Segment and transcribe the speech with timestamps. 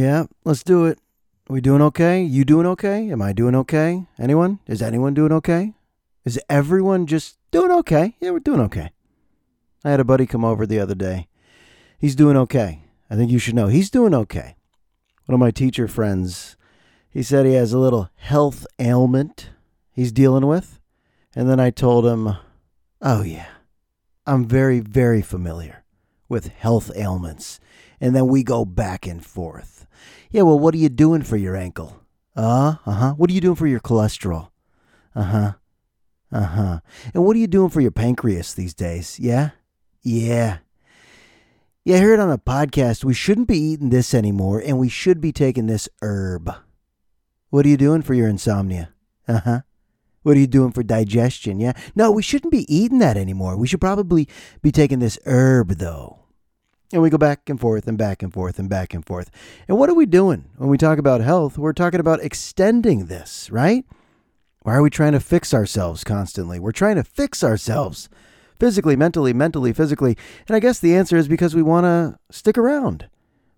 [0.00, 0.98] Yeah, let's do it.
[1.50, 2.22] Are we doing okay?
[2.22, 3.10] You doing okay?
[3.10, 4.06] Am I doing okay?
[4.18, 4.58] Anyone?
[4.66, 5.74] Is anyone doing okay?
[6.24, 8.16] Is everyone just doing okay?
[8.18, 8.92] Yeah, we're doing okay.
[9.84, 11.28] I had a buddy come over the other day.
[11.98, 12.84] He's doing okay.
[13.10, 14.56] I think you should know he's doing okay.
[15.26, 16.56] One of my teacher friends,
[17.10, 19.50] he said he has a little health ailment
[19.92, 20.80] he's dealing with.
[21.34, 22.38] And then I told him,
[23.02, 23.48] oh, yeah,
[24.26, 25.84] I'm very, very familiar
[26.26, 27.60] with health ailments
[28.00, 29.79] and then we go back and forth.
[30.30, 32.00] Yeah, well, what are you doing for your ankle?
[32.36, 33.14] Uh, uh-huh.
[33.14, 34.50] What are you doing for your cholesterol?
[35.14, 35.52] Uh-huh.
[36.32, 36.80] Uh-huh.
[37.12, 39.18] And what are you doing for your pancreas these days?
[39.18, 39.50] Yeah?
[40.02, 40.58] Yeah.
[41.84, 45.20] Yeah, I heard on a podcast we shouldn't be eating this anymore and we should
[45.20, 46.54] be taking this herb.
[47.48, 48.90] What are you doing for your insomnia?
[49.26, 49.62] Uh-huh.
[50.22, 51.58] What are you doing for digestion?
[51.58, 51.72] Yeah.
[51.96, 53.56] No, we shouldn't be eating that anymore.
[53.56, 54.28] We should probably
[54.62, 56.19] be taking this herb though.
[56.92, 59.30] And we go back and forth and back and forth and back and forth.
[59.68, 61.56] And what are we doing when we talk about health?
[61.56, 63.84] We're talking about extending this, right?
[64.62, 66.58] Why are we trying to fix ourselves constantly?
[66.58, 68.08] We're trying to fix ourselves
[68.58, 70.16] physically, mentally, mentally, physically.
[70.48, 73.08] And I guess the answer is because we want to stick around.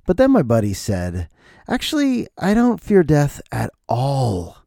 [0.07, 1.29] But then my buddy said,
[1.69, 4.59] Actually, I don't fear death at all.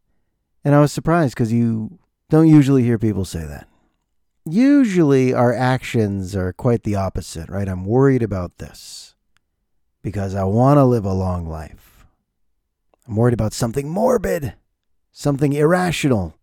[0.63, 3.67] And I was surprised because you don't usually hear people say that
[4.45, 7.67] usually our actions are quite the opposite, right?
[7.67, 9.15] I'm worried about this
[10.01, 12.05] because I want to live a long life.
[13.07, 14.53] I'm worried about something morbid,
[15.11, 16.35] something irrational.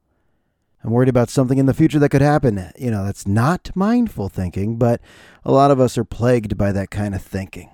[0.84, 2.73] I'm worried about something in the future that could happen.
[2.77, 5.01] You know, that's not mindful thinking, but
[5.45, 7.70] a lot of us are plagued by that kind of thinking.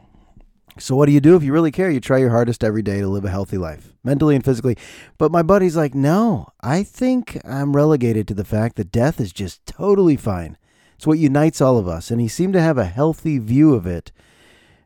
[0.78, 1.90] So, what do you do if you really care?
[1.90, 4.76] You try your hardest every day to live a healthy life, mentally and physically.
[5.18, 9.32] But my buddy's like, no, I think I'm relegated to the fact that death is
[9.32, 10.56] just totally fine.
[10.94, 12.10] It's what unites all of us.
[12.10, 14.12] And he seemed to have a healthy view of it.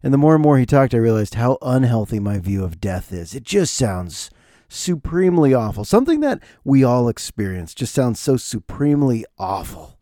[0.02, 3.12] And the more and more he talked, I realized how unhealthy my view of death
[3.12, 3.34] is.
[3.34, 4.30] It just sounds
[4.68, 5.84] supremely awful.
[5.84, 9.98] Something that we all experience just sounds so supremely awful.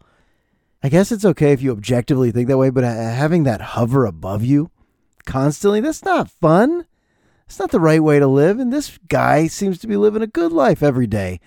[0.83, 4.07] I guess it's okay if you objectively think that way, but uh, having that hover
[4.07, 4.71] above you,
[5.25, 5.81] constantly.
[5.81, 6.87] That's not fun.
[7.47, 8.59] It's not the right way to live.
[8.59, 11.41] And this guy seems to be living a good life every day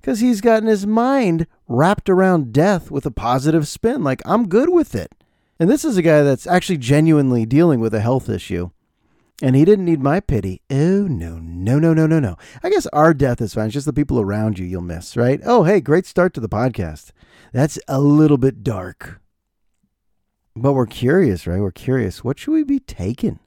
[0.00, 4.04] because he's gotten his mind wrapped around death with a positive spin.
[4.04, 5.12] Like, I'm good with it.
[5.58, 8.70] And this is a guy that's actually genuinely dealing with a health issue.
[9.42, 10.62] And he didn't need my pity.
[10.70, 12.36] Oh, no, no, no, no, no, no.
[12.62, 13.66] I guess our death is fine.
[13.66, 15.40] It's just the people around you you'll miss, right?
[15.44, 17.10] Oh, hey, great start to the podcast.
[17.52, 19.20] That's a little bit dark.
[20.58, 21.60] But we're curious, right?
[21.60, 22.24] We're curious.
[22.24, 23.40] What should we be taking?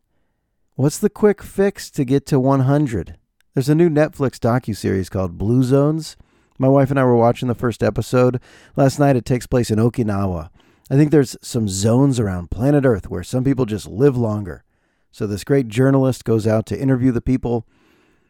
[0.76, 3.18] What's the quick fix to get to 100?
[3.56, 6.16] There's a new Netflix docu-series called Blue Zones.
[6.60, 8.40] My wife and I were watching the first episode
[8.76, 9.16] last night.
[9.16, 10.50] It takes place in Okinawa.
[10.92, 14.64] I think there's some zones around planet Earth where some people just live longer.
[15.12, 17.66] So this great journalist goes out to interview the people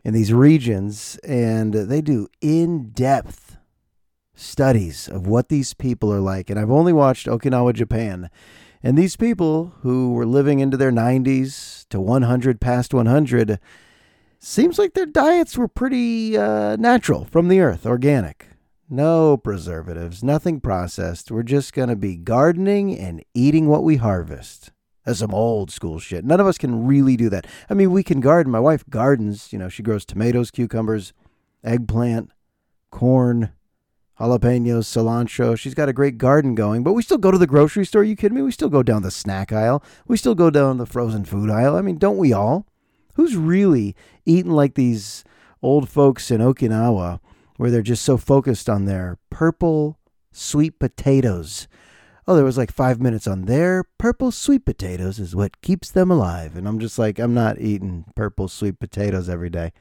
[0.06, 3.58] in these regions and they do in-depth
[4.36, 6.50] studies of what these people are like.
[6.50, 8.30] And I've only watched Okinawa, Japan.
[8.82, 13.60] And these people who were living into their 90s to 100, past 100,
[14.40, 18.48] seems like their diets were pretty uh, natural from the earth, organic.
[18.90, 21.30] No preservatives, nothing processed.
[21.30, 24.72] We're just going to be gardening and eating what we harvest.
[25.06, 26.26] That's some old school shit.
[26.26, 27.48] None of us can really do that.
[27.70, 28.52] I mean, we can garden.
[28.52, 29.52] My wife gardens.
[29.52, 31.14] You know, she grows tomatoes, cucumbers,
[31.64, 32.32] eggplant,
[32.92, 33.52] corn,
[34.20, 35.58] jalapenos, cilantro.
[35.58, 38.02] She's got a great garden going, but we still go to the grocery store.
[38.02, 38.42] Are you kidding me?
[38.42, 39.84] We still go down the snack aisle.
[40.08, 41.76] We still go down the frozen food aisle.
[41.76, 42.66] I mean, don't we all?
[43.16, 43.96] Who's really
[44.26, 45.24] eating like these
[45.62, 47.20] old folks in Okinawa
[47.58, 49.98] where they're just so focused on their purple
[50.32, 51.68] sweet potatoes?
[52.28, 56.12] Oh, there was like five minutes on their purple sweet potatoes is what keeps them
[56.12, 56.56] alive.
[56.56, 59.72] And I'm just like, I'm not eating purple sweet potatoes every day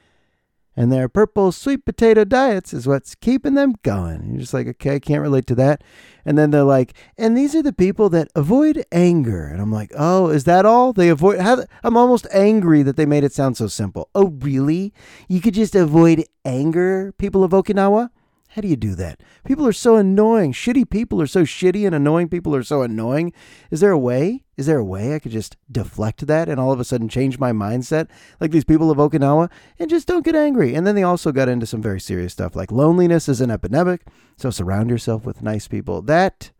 [0.79, 4.29] and their purple sweet potato diets is what's keeping them going.
[4.29, 5.83] You're just like, okay, I can't relate to that.
[6.23, 9.45] And then they're like, and these are the people that avoid anger.
[9.45, 10.93] And I'm like, oh, is that all?
[10.93, 14.09] They avoid, how, I'm almost angry that they made it sound so simple.
[14.15, 14.93] Oh, really?
[15.27, 18.09] You could just avoid anger, people of Okinawa?
[18.53, 19.21] How do you do that?
[19.45, 20.53] People are so annoying.
[20.53, 23.31] Shitty people are so shitty, and annoying people are so annoying.
[23.69, 24.43] Is there a way?
[24.57, 27.37] Is there a way I could just deflect that and all of a sudden change
[27.37, 28.07] my mindset
[28.41, 30.73] like these people of Okinawa and just don't get angry?
[30.73, 34.01] And then they also got into some very serious stuff like loneliness is an epidemic,
[34.35, 36.01] so surround yourself with nice people.
[36.01, 36.51] That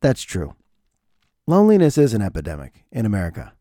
[0.00, 0.54] that's true.
[1.46, 3.52] Loneliness is an epidemic in America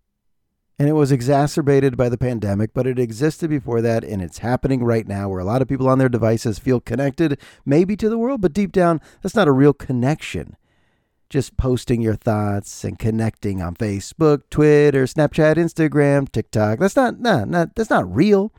[0.81, 4.83] and it was exacerbated by the pandemic, but it existed before that, and it's happening
[4.83, 8.17] right now where a lot of people on their devices feel connected, maybe to the
[8.17, 10.55] world, but deep down, that's not a real connection.
[11.31, 16.77] just posting your thoughts and connecting on Facebook, Twitter, Snapchat, Instagram, TikTok.
[16.77, 18.51] That's not nah, not that's not real.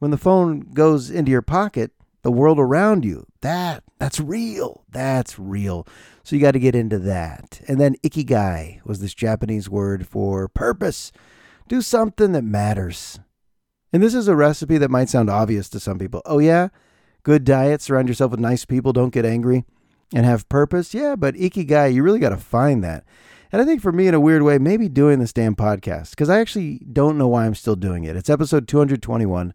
[0.00, 1.92] When the phone goes into your pocket,
[2.22, 4.84] the world around you, that that's real.
[4.90, 5.86] That's real.
[6.24, 7.60] So you got to get into that.
[7.68, 11.12] And then ikigai was this Japanese word for purpose.
[11.68, 13.20] Do something that matters.
[13.92, 16.22] And this is a recipe that might sound obvious to some people.
[16.24, 16.68] Oh yeah,
[17.22, 19.64] good diet, surround yourself with nice people, don't get angry
[20.14, 20.94] and have purpose.
[20.94, 23.04] Yeah, but ikigai, you really got to find that.
[23.52, 26.28] And I think for me, in a weird way, maybe doing this damn podcast, because
[26.28, 28.16] I actually don't know why I'm still doing it.
[28.16, 29.54] It's episode 221.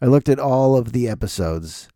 [0.00, 1.88] I looked at all of the episodes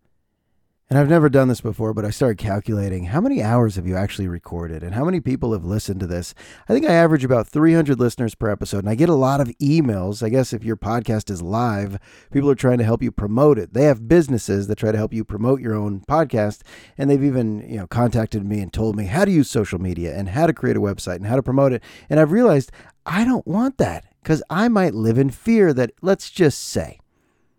[0.91, 3.95] and I've never done this before, but I started calculating how many hours have you
[3.95, 6.35] actually recorded and how many people have listened to this.
[6.67, 9.49] I think I average about 300 listeners per episode, and I get a lot of
[9.59, 10.23] emails.
[10.23, 11.99] I guess if your podcast is live,
[12.33, 13.75] people are trying to help you promote it.
[13.75, 16.63] They have businesses that try to help you promote your own podcast,
[16.97, 20.17] and they've even, you know, contacted me and told me how to use social media
[20.17, 21.83] and how to create a website and how to promote it.
[22.09, 22.73] And I've realized
[23.05, 26.99] I don't want that because I might live in fear that let's just say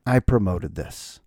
[0.04, 1.20] I promoted this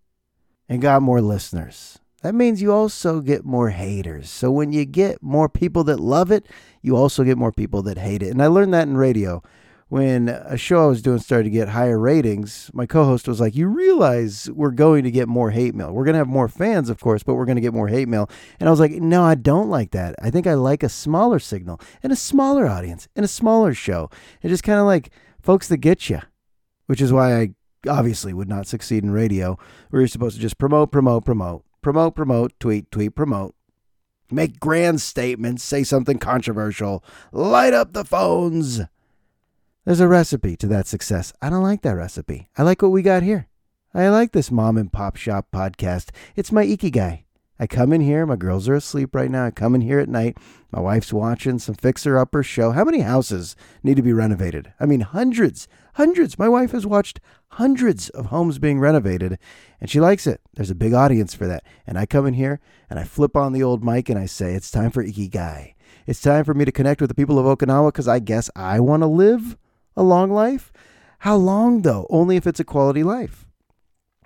[0.72, 1.98] and got more listeners.
[2.22, 4.30] That means you also get more haters.
[4.30, 6.46] So when you get more people that love it,
[6.80, 8.30] you also get more people that hate it.
[8.30, 9.42] And I learned that in radio.
[9.88, 13.38] When a show I was doing started to get higher ratings, my co host was
[13.38, 15.92] like, You realize we're going to get more hate mail.
[15.92, 18.08] We're going to have more fans, of course, but we're going to get more hate
[18.08, 18.30] mail.
[18.58, 20.14] And I was like, No, I don't like that.
[20.22, 24.08] I think I like a smaller signal and a smaller audience and a smaller show.
[24.42, 25.10] And just kind of like
[25.42, 26.20] folks that get you,
[26.86, 27.54] which is why I
[27.88, 29.58] obviously would not succeed in radio,
[29.90, 33.54] where you're supposed to just promote, promote, promote, promote, promote, tweet, tweet, promote.
[34.30, 38.80] Make grand statements, say something controversial, light up the phones.
[39.84, 41.32] There's a recipe to that success.
[41.42, 42.48] I don't like that recipe.
[42.56, 43.48] I like what we got here.
[43.92, 46.10] I like this mom and pop shop podcast.
[46.34, 47.24] It's my ikigai.
[47.62, 49.46] I come in here, my girls are asleep right now.
[49.46, 50.36] I come in here at night.
[50.72, 52.72] My wife's watching some fixer upper show.
[52.72, 53.54] How many houses
[53.84, 54.72] need to be renovated?
[54.80, 56.40] I mean, hundreds, hundreds.
[56.40, 57.20] My wife has watched
[57.50, 59.38] hundreds of homes being renovated
[59.80, 60.40] and she likes it.
[60.54, 61.62] There's a big audience for that.
[61.86, 62.58] And I come in here
[62.90, 65.74] and I flip on the old mic and I say, It's time for Ikigai.
[66.08, 68.80] It's time for me to connect with the people of Okinawa because I guess I
[68.80, 69.56] want to live
[69.96, 70.72] a long life.
[71.20, 72.08] How long, though?
[72.10, 73.46] Only if it's a quality life.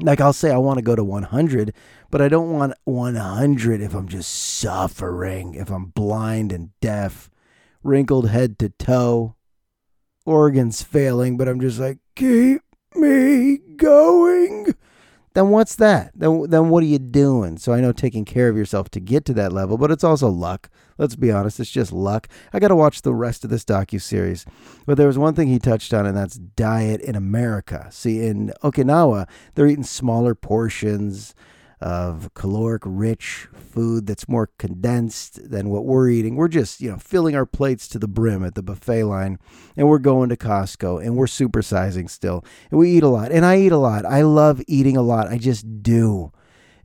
[0.00, 1.72] Like I'll say I want to go to 100,
[2.10, 7.31] but I don't want 100 if I'm just suffering, if I'm blind and deaf,
[7.82, 9.37] wrinkled head to toe,
[10.26, 12.60] organs failing, but I'm just like, keep
[12.94, 14.75] me going.
[15.37, 16.12] Then what's that?
[16.15, 17.59] Then, then what are you doing?
[17.59, 20.31] So I know taking care of yourself to get to that level, but it's also
[20.31, 20.71] luck.
[20.97, 22.27] Let's be honest, it's just luck.
[22.55, 24.47] I got to watch the rest of this docu series.
[24.87, 27.87] But there was one thing he touched on, and that's diet in America.
[27.91, 31.35] See, in Okinawa, they're eating smaller portions
[31.81, 36.37] of caloric rich food that's more condensed than what we're eating.
[36.37, 39.38] We're just, you know, filling our plates to the brim at the buffet line
[39.76, 42.44] and we're going to Costco and we're supersizing still.
[42.70, 43.30] And we eat a lot.
[43.30, 44.06] And I eat a lot.
[44.06, 45.28] I love eating a lot.
[45.28, 46.33] I just do.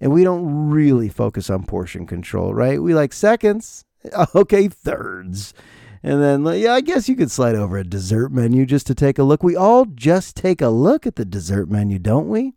[0.02, 2.82] And we don't really focus on portion control, right?
[2.82, 3.86] We like seconds.
[4.34, 5.54] Okay, thirds.
[6.02, 9.20] And then, yeah, I guess you could slide over a dessert menu just to take
[9.20, 9.44] a look.
[9.44, 12.56] We all just take a look at the dessert menu, don't we?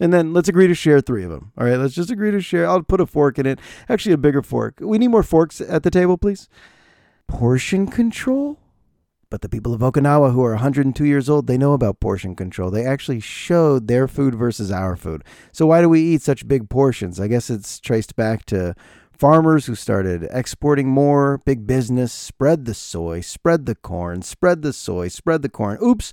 [0.00, 1.52] And then let's agree to share three of them.
[1.56, 2.66] All right, let's just agree to share.
[2.66, 3.60] I'll put a fork in it.
[3.88, 4.78] Actually, a bigger fork.
[4.80, 6.48] We need more forks at the table, please.
[7.28, 8.58] Portion control?
[9.30, 12.70] But the people of Okinawa who are 102 years old, they know about portion control.
[12.70, 15.24] They actually showed their food versus our food.
[15.52, 17.18] So why do we eat such big portions?
[17.18, 18.74] I guess it's traced back to
[19.12, 24.72] farmers who started exporting more, big business, spread the soy, spread the corn, spread the
[24.72, 25.78] soy, spread the corn.
[25.82, 26.12] Oops,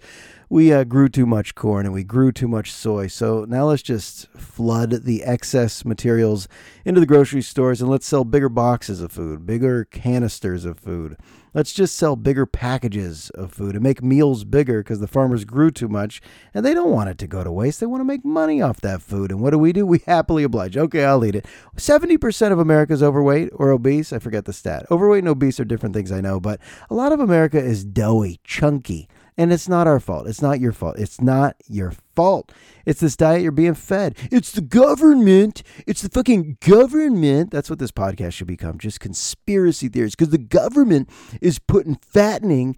[0.52, 3.08] we uh, grew too much corn and we grew too much soy.
[3.08, 6.50] So now let's just flood the excess materials
[6.84, 11.16] into the grocery stores and let's sell bigger boxes of food, bigger canisters of food.
[11.54, 15.72] Let's just sell bigger packages of food and make meals bigger because the farmers grew
[15.72, 16.22] too much
[16.54, 17.80] and they don't want it to go to waste.
[17.80, 19.32] They want to make money off that food.
[19.32, 19.86] And what do we do?
[19.86, 20.76] We happily oblige.
[20.76, 21.46] Okay, I'll eat it.
[21.78, 24.12] 70% of America is overweight or obese.
[24.12, 24.86] I forget the stat.
[24.92, 28.42] Overweight and obese are different things, I know, but a lot of America is doughy,
[28.44, 29.08] chunky.
[29.42, 30.28] And it's not our fault.
[30.28, 31.00] It's not your fault.
[31.00, 32.52] It's not your fault.
[32.86, 34.16] It's this diet you're being fed.
[34.32, 35.64] It's the government.
[35.88, 37.50] It's the fucking government.
[37.50, 41.10] That's what this podcast should become just conspiracy theories because the government
[41.42, 42.76] is putting fattening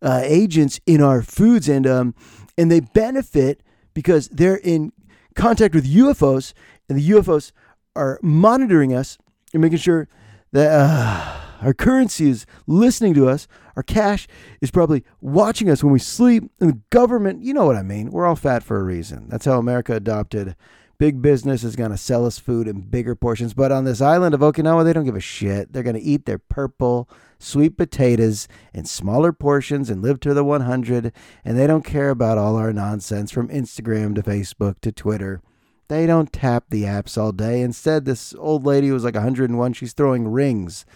[0.00, 2.14] uh, agents in our foods and, um,
[2.56, 4.94] and they benefit because they're in
[5.34, 6.54] contact with UFOs
[6.88, 7.52] and the UFOs
[7.94, 9.18] are monitoring us
[9.52, 10.08] and making sure
[10.52, 10.72] that.
[10.72, 13.46] Uh, our currency is listening to us.
[13.76, 14.26] Our cash
[14.60, 16.44] is probably watching us when we sleep.
[16.60, 18.10] And the government, you know what I mean.
[18.10, 19.28] We're all fat for a reason.
[19.28, 20.56] That's how America adopted
[20.98, 23.52] Big business is going to sell us food in bigger portions.
[23.52, 25.72] But on this island of Okinawa, they don't give a shit.
[25.72, 27.08] They're going to eat their purple
[27.38, 31.12] sweet potatoes in smaller portions and live to the 100.
[31.44, 35.42] And they don't care about all our nonsense from Instagram to Facebook to Twitter.
[35.88, 37.60] They don't tap the apps all day.
[37.60, 39.72] Instead, this old lady was like 101.
[39.74, 40.86] She's throwing rings.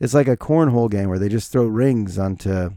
[0.00, 2.70] It's like a cornhole game where they just throw rings onto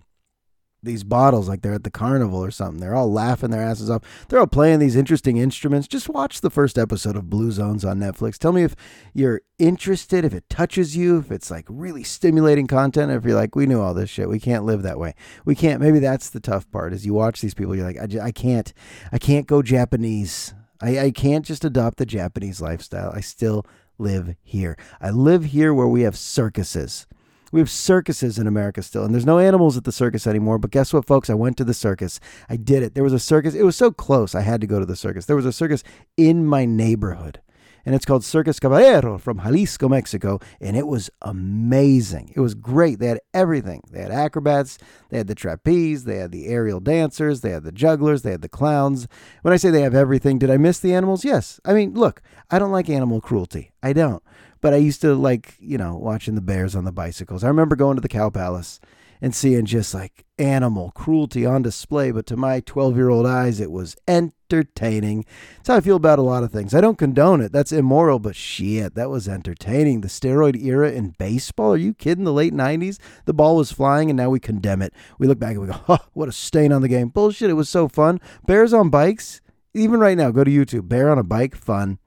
[0.81, 2.79] these bottles like they're at the carnival or something.
[2.79, 4.01] They're all laughing their asses off.
[4.27, 5.87] They're all playing these interesting instruments.
[5.87, 8.37] Just watch the first episode of Blue Zones on Netflix.
[8.37, 8.75] Tell me if
[9.13, 13.55] you're interested, if it touches you, if it's like really stimulating content, if you're like,
[13.55, 14.29] we knew all this shit.
[14.29, 15.15] We can't live that way.
[15.45, 15.81] We can't.
[15.81, 18.71] Maybe that's the tough part is you watch these people, you're like, I, can't,
[19.11, 20.53] I can't go Japanese.
[20.81, 23.11] I, I can't just adopt the Japanese lifestyle.
[23.13, 23.65] I still
[23.97, 24.77] live here.
[25.01, 27.05] I live here where we have circuses.
[27.51, 30.57] We have circuses in America still, and there's no animals at the circus anymore.
[30.57, 31.29] But guess what, folks?
[31.29, 32.19] I went to the circus.
[32.49, 32.93] I did it.
[32.93, 33.55] There was a circus.
[33.55, 34.35] It was so close.
[34.35, 35.25] I had to go to the circus.
[35.25, 35.83] There was a circus
[36.17, 37.41] in my neighborhood,
[37.89, 42.31] and it's called Circus Caballero from Jalisco, Mexico, and it was amazing.
[42.35, 42.99] It was great.
[42.99, 43.81] They had everything.
[43.89, 44.77] They had acrobats.
[45.09, 46.03] They had the trapeze.
[46.03, 47.41] They had the aerial dancers.
[47.41, 48.21] They had the jugglers.
[48.21, 49.07] They had the clowns.
[49.41, 51.25] When I say they have everything, did I miss the animals?
[51.25, 51.59] Yes.
[51.65, 53.71] I mean, look, I don't like animal cruelty.
[53.81, 54.21] I don't.
[54.61, 57.43] But I used to like, you know, watching the bears on the bicycles.
[57.43, 58.79] I remember going to the Cow Palace
[59.21, 62.11] and seeing just like animal cruelty on display.
[62.11, 65.25] But to my 12 year old eyes, it was entertaining.
[65.57, 66.73] That's how I feel about a lot of things.
[66.73, 67.51] I don't condone it.
[67.51, 70.01] That's immoral, but shit, that was entertaining.
[70.01, 71.73] The steroid era in baseball.
[71.73, 72.23] Are you kidding?
[72.23, 74.93] The late 90s, the ball was flying and now we condemn it.
[75.17, 77.09] We look back and we go, oh, what a stain on the game.
[77.09, 77.49] Bullshit.
[77.49, 78.19] It was so fun.
[78.45, 79.41] Bears on bikes.
[79.73, 80.87] Even right now, go to YouTube.
[80.87, 81.99] Bear on a bike, fun.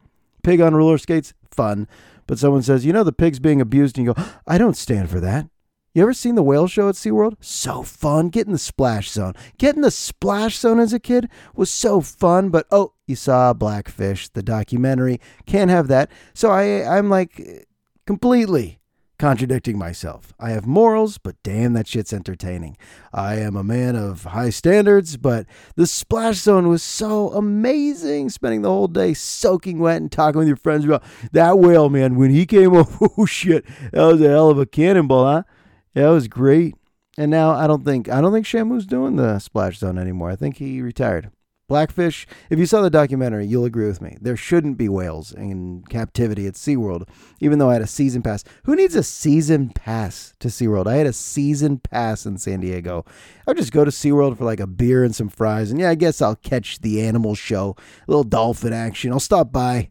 [0.42, 1.86] Pig on roller skates, fun
[2.26, 5.10] but someone says, you know, the pig's being abused, and you go, I don't stand
[5.10, 5.48] for that.
[5.94, 7.36] You ever seen the whale show at SeaWorld?
[7.40, 8.30] So fun.
[8.30, 9.34] Get in the splash zone.
[9.58, 14.30] Getting the splash zone as a kid was so fun, but oh, you saw Blackfish,
[14.30, 15.20] the documentary.
[15.44, 16.10] Can't have that.
[16.32, 17.66] So I I'm like
[18.06, 18.80] completely
[19.18, 20.32] contradicting myself.
[20.40, 22.78] I have morals, but damn, that shit's entertaining.
[23.12, 25.44] I am a man of high standards, but
[25.76, 28.30] the splash zone was so amazing.
[28.30, 32.16] Spending the whole day soaking wet and talking with your friends about that whale, man.
[32.16, 35.42] When he came over, oh shit, that was a hell of a cannonball, huh?
[35.94, 36.74] Yeah, it was great.
[37.18, 40.30] And now I don't think I don't think Shamu's doing the splash zone anymore.
[40.30, 41.30] I think he retired.
[41.68, 44.18] Blackfish, if you saw the documentary, you'll agree with me.
[44.20, 47.08] There shouldn't be whales in captivity at SeaWorld,
[47.40, 48.44] even though I had a season pass.
[48.64, 50.86] Who needs a season pass to SeaWorld?
[50.86, 53.06] I had a season pass in San Diego.
[53.46, 55.94] I'll just go to SeaWorld for like a beer and some fries, and yeah, I
[55.94, 57.74] guess I'll catch the animal show,
[58.06, 59.10] a little dolphin action.
[59.10, 59.88] I'll stop by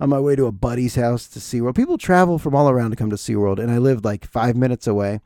[0.00, 1.76] on my way to a buddy's house to SeaWorld.
[1.76, 4.88] People travel from all around to come to SeaWorld, and I lived like five minutes
[4.88, 5.20] away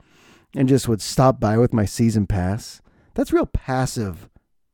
[0.57, 2.81] and just would stop by with my season pass.
[3.15, 4.29] That's real passive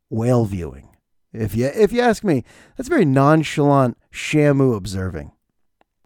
[0.08, 0.88] whale viewing.
[1.32, 2.44] If you if you ask me,
[2.76, 5.32] that's very nonchalant Shamu observing.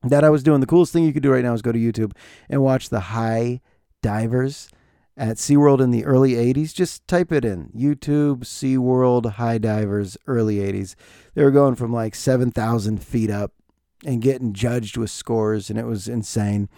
[0.03, 0.61] That I was doing.
[0.61, 2.13] The coolest thing you could do right now is go to YouTube
[2.51, 3.63] and watch the high
[4.03, 4.69] divers
[5.17, 6.75] at SeaWorld in the early 80s.
[6.75, 10.95] Just type it in YouTube, SeaWorld, high divers, early 80s.
[11.35, 13.53] They were going from like 7,000 feet up
[14.05, 16.69] and getting judged with scores, and it was insane.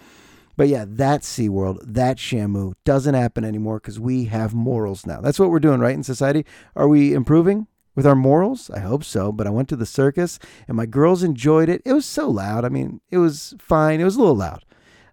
[0.57, 5.21] But yeah, that SeaWorld, that Shamu doesn't happen anymore because we have morals now.
[5.21, 6.47] That's what we're doing, right, in society.
[6.75, 7.67] Are we improving?
[7.97, 8.71] with our morals?
[8.71, 9.33] I hope so.
[9.33, 11.83] But I went to the circus and my girls enjoyed it.
[11.85, 12.65] It was so loud.
[12.65, 14.01] I mean, it was fine.
[14.01, 14.65] It was a little loud.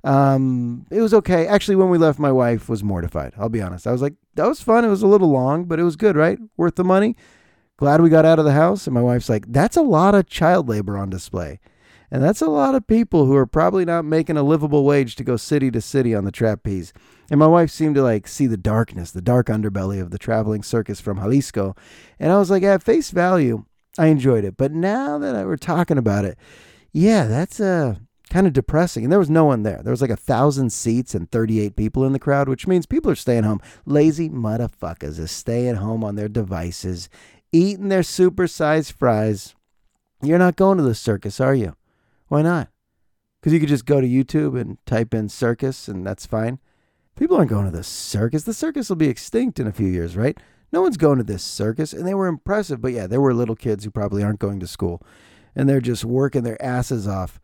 [0.03, 1.47] Um, it was okay.
[1.47, 3.33] Actually, when we left, my wife was mortified.
[3.37, 3.87] I'll be honest.
[3.87, 4.83] I was like, that was fun.
[4.83, 6.37] It was a little long, but it was good, right?
[6.57, 7.15] Worth the money.
[7.77, 8.85] Glad we got out of the house.
[8.85, 11.59] And my wife's like, that's a lot of child labor on display.
[12.13, 15.23] And that's a lot of people who are probably not making a livable wage to
[15.23, 16.93] go city to city on the trapeze.
[17.31, 20.61] And my wife seemed to like see the darkness, the dark underbelly of the traveling
[20.61, 21.75] circus from Jalisco.
[22.19, 23.65] And I was like, at face value,
[23.97, 24.57] I enjoyed it.
[24.57, 26.37] But now that we're talking about it,
[26.91, 27.95] yeah, that's uh,
[28.29, 29.03] kind of depressing.
[29.03, 29.81] And there was no one there.
[29.81, 33.09] There was like a thousand seats and 38 people in the crowd, which means people
[33.09, 33.59] are staying home.
[33.87, 37.09] Lazy motherfuckers are staying home on their devices,
[37.51, 39.55] eating their supersized fries.
[40.21, 41.75] You're not going to the circus, are you?
[42.33, 42.69] Why not?
[43.39, 46.57] Because you could just go to YouTube and type in circus and that's fine.
[47.15, 48.41] People aren't going to the circus.
[48.41, 50.35] The circus will be extinct in a few years, right?
[50.71, 51.93] No one's going to this circus.
[51.93, 52.81] And they were impressive.
[52.81, 54.99] But yeah, there were little kids who probably aren't going to school.
[55.55, 57.39] And they're just working their asses off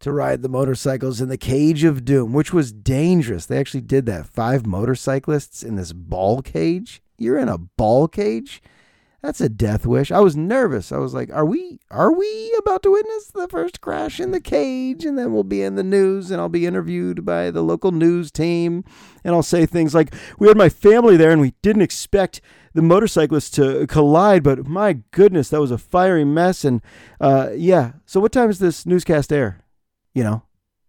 [0.00, 3.46] to ride the motorcycles in the cage of doom, which was dangerous.
[3.46, 4.26] They actually did that.
[4.26, 7.00] Five motorcyclists in this ball cage.
[7.16, 8.60] You're in a ball cage?
[9.20, 10.12] That's a death wish.
[10.12, 10.92] I was nervous.
[10.92, 14.40] I was like, "Are we are we about to witness the first crash in the
[14.40, 17.90] cage and then we'll be in the news and I'll be interviewed by the local
[17.90, 18.84] news team
[19.24, 22.40] and I'll say things like, "We had my family there and we didn't expect
[22.74, 26.80] the motorcyclists to collide, but my goodness, that was a fiery mess." And
[27.20, 29.64] uh, yeah, so what time is this newscast air?
[30.14, 30.42] You know,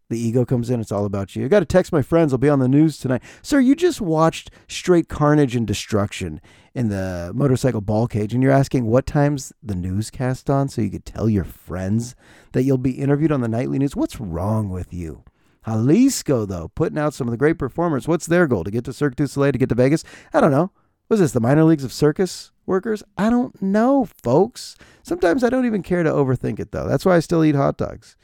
[0.09, 0.79] the ego comes in.
[0.79, 1.45] It's all about you.
[1.45, 2.33] I got to text my friends.
[2.33, 3.21] I'll be on the news tonight.
[3.41, 6.41] Sir, you just watched straight carnage and destruction
[6.73, 10.89] in the motorcycle ball cage, and you're asking what time's the newscast on so you
[10.89, 12.15] could tell your friends
[12.51, 13.95] that you'll be interviewed on the nightly news.
[13.95, 15.23] What's wrong with you?
[15.65, 18.07] Jalisco, though, putting out some of the great performers.
[18.07, 18.63] What's their goal?
[18.63, 20.03] To get to Cirque du Soleil, to get to Vegas?
[20.33, 20.71] I don't know.
[21.09, 23.03] Was this the minor leagues of circus workers?
[23.17, 24.77] I don't know, folks.
[25.03, 26.87] Sometimes I don't even care to overthink it, though.
[26.87, 28.15] That's why I still eat hot dogs.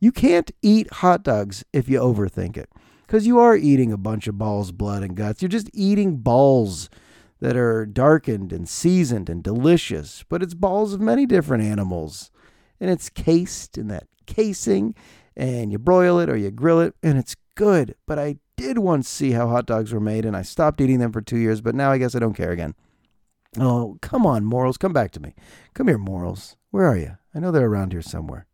[0.00, 2.70] You can't eat hot dogs if you overthink it
[3.06, 5.42] because you are eating a bunch of balls, blood, and guts.
[5.42, 6.88] You're just eating balls
[7.40, 12.30] that are darkened and seasoned and delicious, but it's balls of many different animals.
[12.80, 14.94] And it's cased in that casing,
[15.36, 17.94] and you broil it or you grill it, and it's good.
[18.06, 21.12] But I did once see how hot dogs were made, and I stopped eating them
[21.12, 22.74] for two years, but now I guess I don't care again.
[23.58, 25.34] Oh, come on, Morals, come back to me.
[25.74, 26.56] Come here, Morals.
[26.70, 27.18] Where are you?
[27.34, 28.46] I know they're around here somewhere.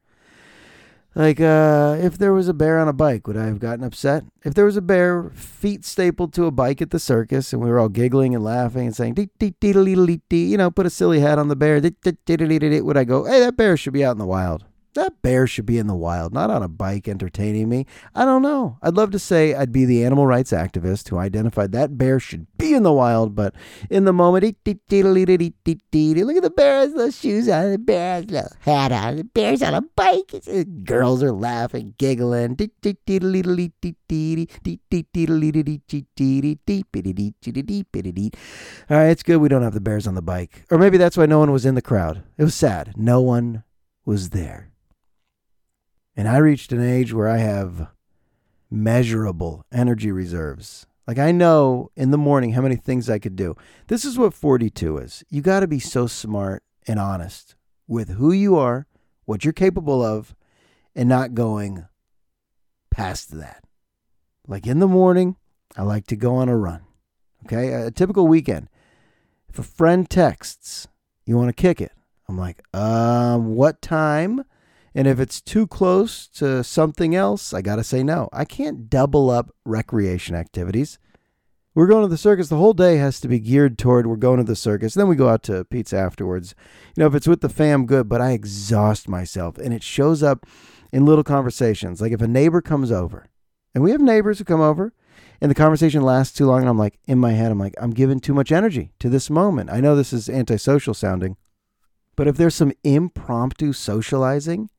[1.16, 4.24] Like, uh, if there was a bear on a bike, would I have gotten upset?
[4.44, 7.70] If there was a bear, feet stapled to a bike at the circus, and we
[7.70, 10.70] were all giggling and laughing and saying, dee, dee, dee, dee, dee, dee, you know,
[10.70, 13.04] put a silly hat on the bear, dee, dee, dee, dee, dee, dee, would I
[13.04, 14.66] go, hey, that bear should be out in the wild?
[14.96, 17.84] That bear should be in the wild, not on a bike entertaining me.
[18.14, 18.78] I don't know.
[18.80, 22.46] I'd love to say I'd be the animal rights activist who identified that bear should
[22.56, 23.54] be in the wild, but
[23.90, 28.48] in the moment, look at the bear has those shoes on, the bear has a
[28.60, 30.32] hat on, the bear's on a bike.
[30.84, 32.56] Girls are laughing, giggling.
[38.88, 40.64] All right, it's good we don't have the bears on the bike.
[40.70, 42.22] Or maybe that's why no one was in the crowd.
[42.38, 42.94] It was sad.
[42.96, 43.62] No one
[44.06, 44.70] was there.
[46.16, 47.88] And I reached an age where I have
[48.70, 50.86] measurable energy reserves.
[51.06, 53.54] Like I know in the morning how many things I could do.
[53.86, 55.24] This is what 42 is.
[55.28, 57.54] You got to be so smart and honest
[57.86, 58.86] with who you are,
[59.24, 60.34] what you're capable of,
[60.94, 61.86] and not going
[62.90, 63.62] past that.
[64.48, 65.36] Like in the morning,
[65.76, 66.82] I like to go on a run.
[67.44, 67.72] Okay?
[67.72, 68.68] A typical weekend.
[69.48, 70.88] If a friend texts,
[71.24, 71.92] you want to kick it.
[72.28, 74.44] I'm like, um, what time?
[74.96, 78.30] And if it's too close to something else, I got to say no.
[78.32, 80.98] I can't double up recreation activities.
[81.74, 82.48] We're going to the circus.
[82.48, 84.94] The whole day has to be geared toward we're going to the circus.
[84.94, 86.54] Then we go out to pizza afterwards.
[86.96, 89.58] You know, if it's with the fam, good, but I exhaust myself.
[89.58, 90.46] And it shows up
[90.90, 92.00] in little conversations.
[92.00, 93.28] Like if a neighbor comes over,
[93.74, 94.94] and we have neighbors who come over,
[95.42, 97.90] and the conversation lasts too long, and I'm like, in my head, I'm like, I'm
[97.90, 99.68] giving too much energy to this moment.
[99.68, 101.36] I know this is antisocial sounding,
[102.16, 104.70] but if there's some impromptu socializing,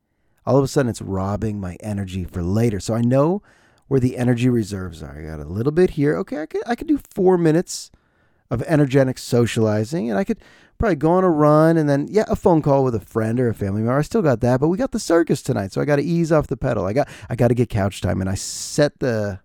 [0.47, 2.79] all of a sudden it's robbing my energy for later.
[2.79, 3.43] So I know
[3.88, 5.19] where the energy reserves are.
[5.19, 6.15] I got a little bit here.
[6.19, 7.91] Okay, I could I could do four minutes
[8.49, 10.39] of energetic socializing, and I could
[10.77, 13.49] probably go on a run, and then yeah, a phone call with a friend or
[13.49, 13.97] a family member.
[13.97, 16.31] I still got that, but we got the circus tonight, so I got to ease
[16.31, 16.86] off the pedal.
[16.86, 19.41] I got I got to get couch time, and I set the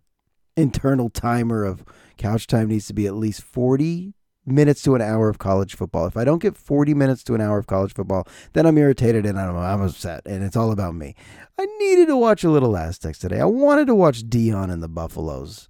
[0.56, 1.84] internal timer of
[2.16, 6.06] couch time needs to be at least forty minutes to an hour of college football.
[6.06, 9.24] If I don't get 40 minutes to an hour of college football, then I'm irritated
[9.24, 11.14] and I'm, I'm upset and it's all about me.
[11.58, 13.40] I needed to watch a little Aztecs today.
[13.40, 15.68] I wanted to watch Dion and the Buffaloes.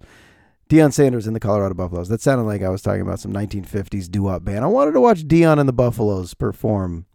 [0.69, 2.09] Deion Sanders in the Colorado Buffaloes.
[2.09, 4.63] That sounded like I was talking about some 1950s doo-wop band.
[4.63, 7.05] I wanted to watch Dion and the Buffaloes perform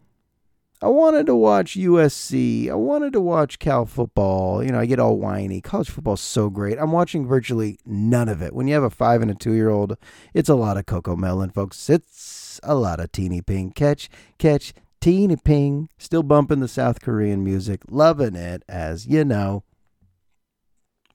[0.80, 2.70] I wanted to watch USC.
[2.70, 4.62] I wanted to watch Cal football.
[4.62, 5.60] You know, I get all whiny.
[5.60, 6.78] College football's so great.
[6.78, 8.54] I'm watching virtually none of it.
[8.54, 9.96] When you have a five and a two year old,
[10.34, 11.90] it's a lot of Cocomelon, folks.
[11.90, 13.72] It's a lot of Teenieping.
[13.72, 15.88] Catch, catch, Teenieping.
[15.98, 17.80] Still bumping the South Korean music.
[17.88, 19.64] Loving it, as you know.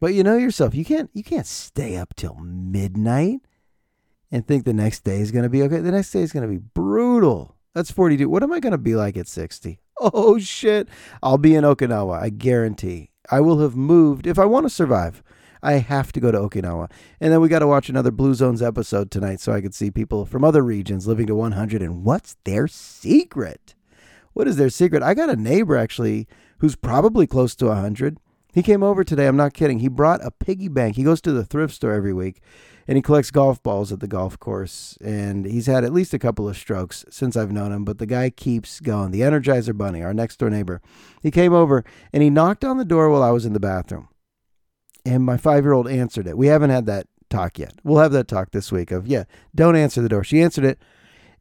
[0.01, 3.39] But you know yourself, you can't you can't stay up till midnight
[4.29, 5.79] and think the next day is gonna be okay.
[5.79, 7.52] The next day is gonna be brutal.
[7.73, 8.29] That's 42.
[8.29, 9.79] What am I going to be like at 60?
[9.99, 10.89] Oh, shit.
[11.21, 12.21] I'll be in Okinawa.
[12.21, 13.11] I guarantee.
[13.31, 14.27] I will have moved.
[14.27, 15.23] If I want to survive,
[15.61, 16.91] I have to go to Okinawa.
[17.21, 19.91] And then we got to watch another Blue Zones episode tonight so I could see
[19.91, 21.81] people from other regions living to 100.
[21.81, 23.75] And what's their secret?
[24.33, 25.03] What is their secret?
[25.03, 28.17] I got a neighbor actually who's probably close to 100.
[28.53, 29.27] He came over today.
[29.27, 29.79] I'm not kidding.
[29.79, 30.97] He brought a piggy bank.
[30.97, 32.41] He goes to the thrift store every week
[32.87, 34.97] and he collects golf balls at the golf course.
[35.01, 38.05] And he's had at least a couple of strokes since I've known him, but the
[38.05, 39.11] guy keeps going.
[39.11, 40.81] The Energizer Bunny, our next door neighbor,
[41.21, 44.09] he came over and he knocked on the door while I was in the bathroom.
[45.05, 46.37] And my five year old answered it.
[46.37, 47.73] We haven't had that talk yet.
[47.83, 50.23] We'll have that talk this week of, yeah, don't answer the door.
[50.23, 50.79] She answered it.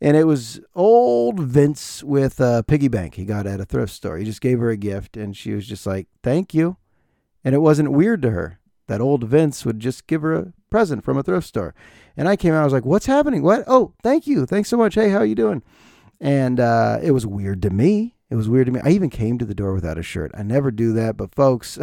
[0.00, 4.18] And it was old Vince with a piggy bank he got at a thrift store.
[4.18, 6.76] He just gave her a gift and she was just like, thank you.
[7.44, 8.58] And it wasn't weird to her
[8.92, 11.74] that old Vince would just give her a present from a thrift store.
[12.14, 13.42] And I came out, I was like, what's happening?
[13.42, 13.64] What?
[13.66, 14.44] Oh, thank you.
[14.44, 14.96] Thanks so much.
[14.96, 15.62] Hey, how are you doing?
[16.20, 18.16] And uh, it was weird to me.
[18.28, 18.80] It was weird to me.
[18.84, 20.30] I even came to the door without a shirt.
[20.34, 21.78] I never do that, but folks,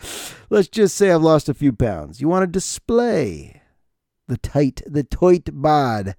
[0.50, 2.20] let's just say I've lost a few pounds.
[2.20, 3.60] You want to display
[4.28, 6.14] the tight, the toit bod.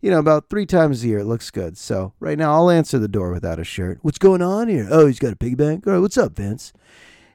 [0.00, 1.76] You know, about three times a year, it looks good.
[1.76, 3.98] So right now, I'll answer the door without a shirt.
[4.00, 4.88] What's going on here?
[4.90, 5.86] Oh, he's got a piggy bank.
[5.86, 6.72] All right, what's up, Vince?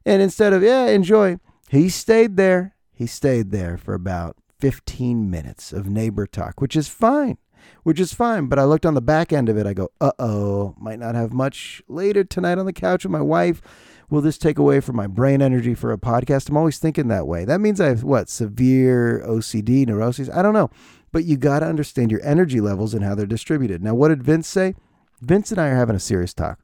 [0.08, 1.38] And instead of yeah, enjoy,
[1.70, 2.76] he stayed there.
[2.94, 7.38] He stayed there for about 15 minutes of neighbor talk, which is fine
[7.84, 8.48] which is fine.
[8.48, 9.66] But I looked on the back end of it.
[9.66, 13.22] I go, uh oh, might not have much later tonight on the couch with my
[13.22, 13.62] wife.
[14.10, 16.50] Will this take away from my brain energy for a podcast?
[16.50, 17.44] I'm always thinking that way.
[17.44, 20.30] That means I have what, severe OCD, neuroses?
[20.30, 20.70] I don't know.
[21.12, 23.84] But you got to understand your energy levels and how they're distributed.
[23.84, 24.76] Now, what did Vince say?
[25.20, 26.60] Vince and I are having a serious talk.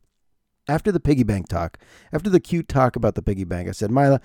[0.70, 1.78] After the piggy bank talk,
[2.14, 4.22] after the cute talk about the piggy bank, I said, Mila,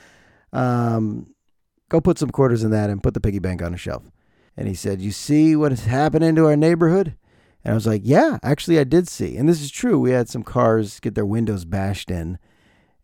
[0.53, 1.35] um,
[1.89, 4.05] go put some quarters in that and put the piggy bank on a shelf.
[4.57, 7.15] And he said, You see what is happening to our neighborhood?
[7.65, 9.37] And I was like, Yeah, actually, I did see.
[9.37, 9.99] And this is true.
[9.99, 12.39] We had some cars get their windows bashed in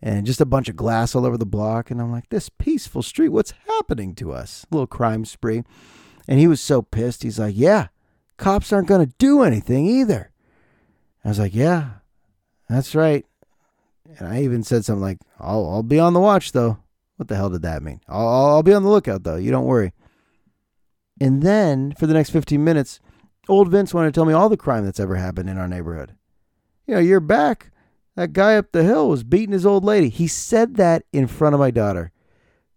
[0.02, 1.90] and just a bunch of glass all over the block.
[1.90, 4.66] And I'm like, This peaceful street, what's happening to us?
[4.70, 5.62] A little crime spree.
[6.26, 7.22] And he was so pissed.
[7.22, 7.88] He's like, Yeah,
[8.36, 10.32] cops aren't going to do anything either.
[11.24, 11.90] I was like, Yeah,
[12.68, 13.24] that's right.
[14.18, 16.78] And I even said something like, I'll, I'll be on the watch, though.
[17.16, 18.00] What the hell did that mean?
[18.08, 19.36] I'll, I'll be on the lookout, though.
[19.36, 19.92] You don't worry.
[21.20, 23.00] And then for the next 15 minutes,
[23.48, 26.16] old Vince wanted to tell me all the crime that's ever happened in our neighborhood.
[26.86, 27.70] You know, you're back.
[28.16, 30.08] That guy up the hill was beating his old lady.
[30.08, 32.12] He said that in front of my daughter,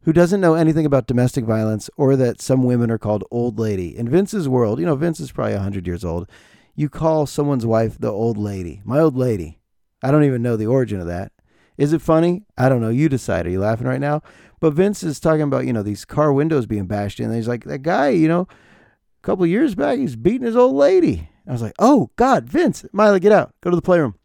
[0.01, 3.95] who doesn't know anything about domestic violence or that some women are called old lady.
[3.97, 6.29] In Vince's world, you know, Vince is probably 100 years old.
[6.75, 8.81] You call someone's wife the old lady.
[8.85, 9.59] My old lady.
[10.01, 11.33] I don't even know the origin of that.
[11.77, 12.43] Is it funny?
[12.57, 12.89] I don't know.
[12.89, 13.45] You decide.
[13.45, 14.21] Are you laughing right now?
[14.59, 17.27] But Vince is talking about, you know, these car windows being bashed in.
[17.27, 20.75] And he's like, that guy, you know, a couple years back, he's beating his old
[20.75, 21.29] lady.
[21.47, 23.53] I was like, oh, God, Vince, Miley, get out.
[23.61, 24.15] Go to the playroom.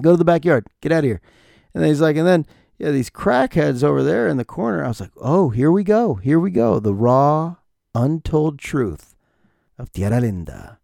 [0.00, 0.66] Go to the backyard.
[0.80, 1.20] Get out of here.
[1.74, 2.46] And then he's like, and then,
[2.78, 4.82] yeah, these crackheads over there in the corner.
[4.82, 6.14] I was like, oh, here we go.
[6.14, 6.80] Here we go.
[6.80, 7.56] The raw,
[7.94, 9.14] untold truth
[9.78, 10.78] of Tierra Linda.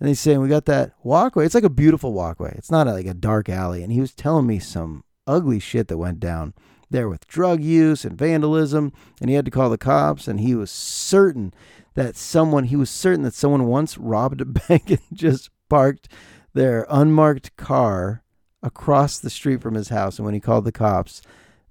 [0.00, 1.44] And he's saying, we got that walkway.
[1.44, 2.54] It's like a beautiful walkway.
[2.56, 3.82] It's not like a dark alley.
[3.82, 6.54] And he was telling me some ugly shit that went down
[6.90, 10.54] there with drug use and vandalism, and he had to call the cops, and he
[10.54, 11.52] was certain
[11.94, 16.08] that someone, he was certain that someone once robbed a bank and just parked
[16.52, 18.22] their unmarked car
[18.62, 20.18] across the street from his house.
[20.18, 21.20] And when he called the cops,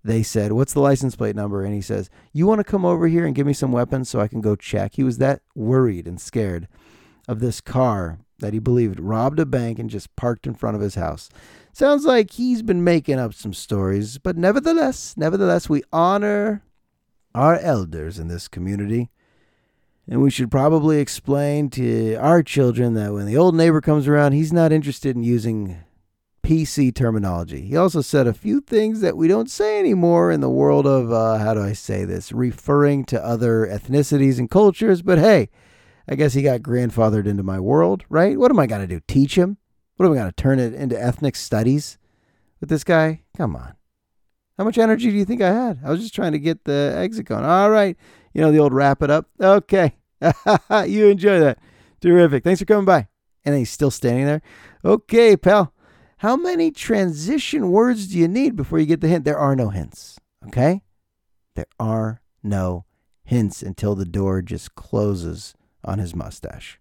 [0.04, 1.64] they said, What's the license plate number?
[1.64, 4.20] And he says, You want to come over here and give me some weapons so
[4.20, 4.96] I can go check?
[4.96, 6.68] He was that worried and scared
[7.28, 10.82] of this car that he believed robbed a bank and just parked in front of
[10.82, 11.30] his house.
[11.76, 16.62] Sounds like he's been making up some stories, but nevertheless, nevertheless, we honor
[17.34, 19.10] our elders in this community.
[20.08, 24.34] And we should probably explain to our children that when the old neighbor comes around,
[24.34, 25.80] he's not interested in using
[26.44, 27.62] PC terminology.
[27.62, 31.12] He also said a few things that we don't say anymore in the world of,
[31.12, 35.02] uh, how do I say this, referring to other ethnicities and cultures.
[35.02, 35.50] But hey,
[36.08, 38.38] I guess he got grandfathered into my world, right?
[38.38, 39.02] What am I going to do?
[39.08, 39.58] Teach him?
[39.96, 41.98] What are we going to turn it into ethnic studies
[42.60, 43.22] with this guy?
[43.38, 43.76] Come on.
[44.58, 45.80] How much energy do you think I had?
[45.84, 47.46] I was just trying to get the exit going.
[47.46, 47.98] All right.
[48.34, 49.30] You know, the old wrap it up.
[49.40, 49.96] Okay.
[50.88, 51.60] you enjoy that.
[52.02, 52.44] Terrific.
[52.44, 53.08] Thanks for coming by.
[53.46, 54.42] And he's still standing there.
[54.86, 55.74] Okay, pal.
[56.18, 59.26] How many transition words do you need before you get the hint?
[59.26, 60.20] There are no hints.
[60.48, 60.82] Okay?
[61.56, 62.86] There are no
[63.24, 65.54] hints until the door just closes
[65.84, 66.80] on his mustache.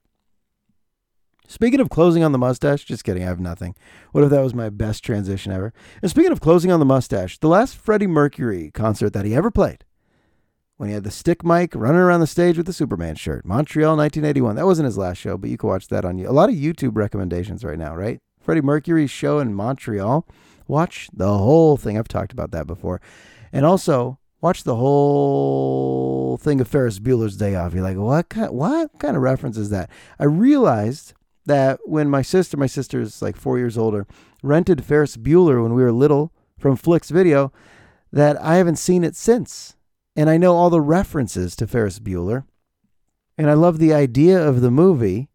[1.49, 3.75] Speaking of closing on the mustache, just kidding, I have nothing.
[4.13, 5.73] What if that was my best transition ever?
[6.01, 9.51] And speaking of closing on the mustache, the last Freddie Mercury concert that he ever
[9.51, 9.85] played,
[10.77, 13.97] when he had the stick mic running around the stage with the Superman shirt, Montreal
[13.97, 14.57] 1981.
[14.57, 16.29] That wasn't his last show, but you can watch that on you.
[16.29, 18.19] A lot of YouTube recommendations right now, right?
[18.41, 20.27] Freddie Mercury's show in Montreal.
[20.67, 21.99] Watch the whole thing.
[21.99, 23.01] I've talked about that before.
[23.53, 27.75] And also, watch the whole thing of Ferris Bueller's Day Off.
[27.75, 29.91] You're like, what kind, what kind of reference is that?
[30.19, 31.15] I realized
[31.47, 34.07] that when my sister, my sister is like four years older,
[34.43, 37.53] rented Ferris Bueller when we were little from Flicks Video,
[38.13, 39.77] that I haven't seen it since.
[40.15, 42.45] And I know all the references to Ferris Bueller.
[43.39, 45.31] And I love the idea of the movie.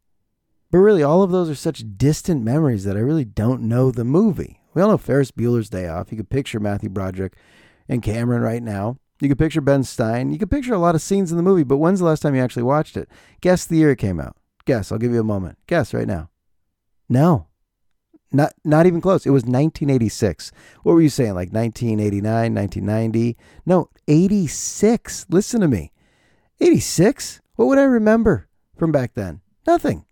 [0.72, 4.04] But really, all of those are such distant memories that I really don't know the
[4.04, 4.62] movie.
[4.74, 6.12] We all know Ferris Bueller's Day Off.
[6.12, 7.36] You could picture Matthew Broderick
[7.90, 8.98] and Cameron right now.
[9.20, 10.30] You could picture Ben Stein.
[10.30, 12.36] You could picture a lot of scenes in the movie, but when's the last time
[12.36, 13.10] you actually watched it?
[13.42, 14.37] Guess the year it came out.
[14.68, 14.92] Guess.
[14.92, 15.58] I'll give you a moment.
[15.66, 16.30] Guess right now.
[17.08, 17.48] No.
[18.34, 19.26] Not not even close.
[19.26, 20.52] It was 1986.
[20.84, 21.34] What were you saying?
[21.34, 23.38] Like 1989, 1990?
[23.66, 25.26] No, 86.
[25.30, 25.94] Listen to me.
[26.60, 27.42] 86?
[27.56, 29.40] What would I remember from back then?
[29.66, 30.04] Nothing.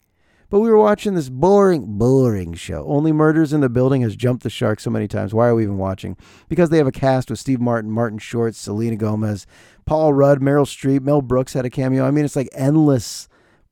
[0.50, 2.86] But we were watching this boring, boring show.
[2.88, 5.34] Only Murders in the Building has jumped the shark so many times.
[5.34, 6.16] Why are we even watching?
[6.48, 9.46] Because they have a cast with Steve Martin, Martin Short, Selena Gomez,
[9.86, 12.06] Paul Rudd, Meryl Streep, Mel Brooks had a cameo.
[12.06, 13.28] I mean, it's like endless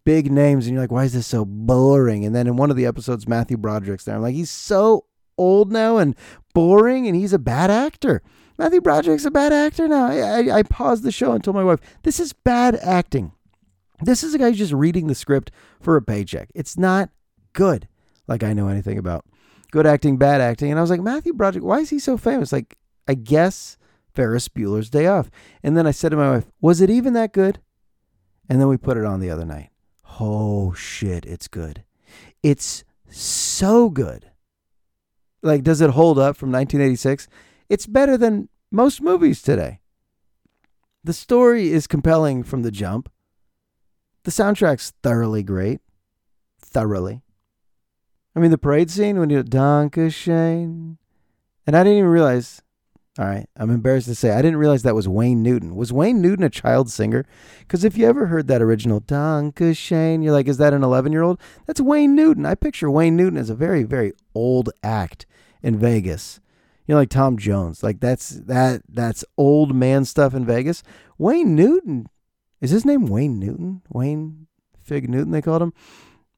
[0.05, 2.25] big names, and you're like, why is this so boring?
[2.25, 4.15] And then in one of the episodes, Matthew Broderick's there.
[4.15, 5.05] I'm like, he's so
[5.37, 6.15] old now and
[6.53, 8.21] boring, and he's a bad actor.
[8.57, 10.07] Matthew Broderick's a bad actor now.
[10.07, 13.31] I, I, I paused the show and told my wife, this is bad acting.
[14.01, 16.49] This is a guy who's just reading the script for a paycheck.
[16.53, 17.09] It's not
[17.53, 17.87] good,
[18.27, 19.25] like I know anything about.
[19.71, 20.69] Good acting, bad acting.
[20.69, 22.51] And I was like, Matthew Broderick, why is he so famous?
[22.51, 23.77] Like, I guess
[24.13, 25.31] Ferris Bueller's Day Off.
[25.63, 27.59] And then I said to my wife, was it even that good?
[28.47, 29.69] And then we put it on the other night.
[30.19, 31.83] Oh shit, it's good.
[32.41, 34.31] It's so good.
[35.41, 37.27] Like, does it hold up from 1986?
[37.69, 39.81] It's better than most movies today.
[41.03, 43.11] The story is compelling from the jump.
[44.23, 45.81] The soundtrack's thoroughly great.
[46.59, 47.23] Thoroughly.
[48.35, 50.97] I mean, the parade scene when you Danke Schoen.
[51.67, 52.61] And I didn't even realize
[53.19, 53.47] all right.
[53.55, 55.75] I'm embarrassed to say I didn't realize that was Wayne Newton.
[55.75, 57.25] Was Wayne Newton a child singer?
[57.59, 61.11] Because if you ever heard that original Danke Schoen, you're like, is that an 11
[61.11, 61.39] year old?
[61.67, 62.45] That's Wayne Newton.
[62.45, 65.27] I picture Wayne Newton as a very, very old act
[65.61, 66.39] in Vegas.
[66.87, 67.83] You know, like Tom Jones.
[67.83, 70.81] Like that's that that's old man stuff in Vegas.
[71.19, 72.07] Wayne Newton.
[72.61, 73.83] Is his name Wayne Newton?
[73.89, 74.47] Wayne
[74.81, 75.73] Fig Newton, they called him.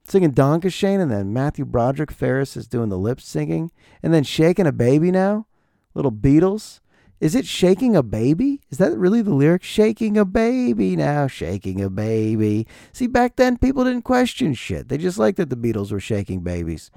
[0.08, 3.72] Singing Danke Schoen, and then Matthew Broderick Ferris is doing the lip singing,
[4.04, 5.48] and then shaking a baby now
[5.96, 6.82] little Beatles.
[7.20, 8.62] Is it shaking a baby?
[8.70, 9.64] Is that really the lyric?
[9.64, 12.68] Shaking a baby now, shaking a baby.
[12.92, 14.90] See, back then people didn't question shit.
[14.90, 16.92] They just liked that the Beatles were shaking babies.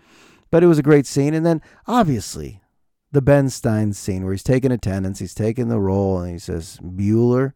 [0.50, 1.34] But it was a great scene.
[1.34, 2.60] And then, obviously,
[3.12, 6.78] the Ben Stein scene where he's taking attendance, he's taking the roll, and he says,
[6.82, 7.52] Bueller,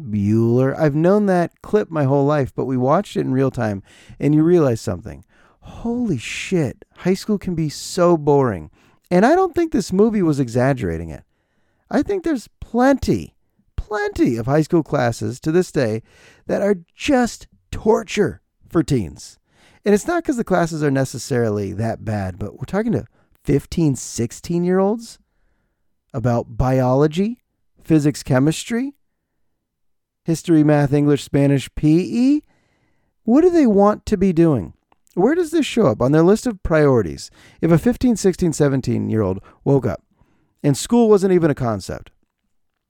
[0.00, 0.76] Bueller.
[0.78, 3.82] I've known that clip my whole life, but we watched it in real time,
[4.18, 5.24] and you realize something.
[5.60, 8.70] Holy shit, high school can be so boring.
[9.10, 11.24] And I don't think this movie was exaggerating it.
[11.90, 13.34] I think there's plenty,
[13.76, 16.02] plenty of high school classes to this day
[16.46, 19.38] that are just torture for teens.
[19.84, 23.06] And it's not because the classes are necessarily that bad, but we're talking to
[23.44, 25.18] 15, 16 year olds
[26.12, 27.42] about biology,
[27.82, 28.94] physics, chemistry,
[30.24, 32.40] history, math, English, Spanish, PE.
[33.24, 34.74] What do they want to be doing?
[35.14, 37.30] Where does this show up on their list of priorities?
[37.60, 40.02] If a 15, 16, 17 year old woke up
[40.62, 42.12] and school wasn't even a concept,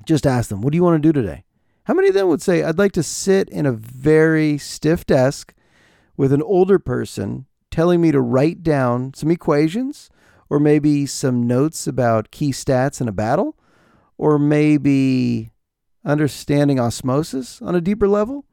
[0.05, 1.45] just ask them, What do you want to do today?
[1.85, 5.55] How many of them would say, I'd like to sit in a very stiff desk
[6.17, 10.11] with an older person telling me to write down some equations
[10.51, 13.57] or maybe some notes about key stats in a battle
[14.19, 15.53] or maybe
[16.05, 18.45] understanding osmosis on a deeper level?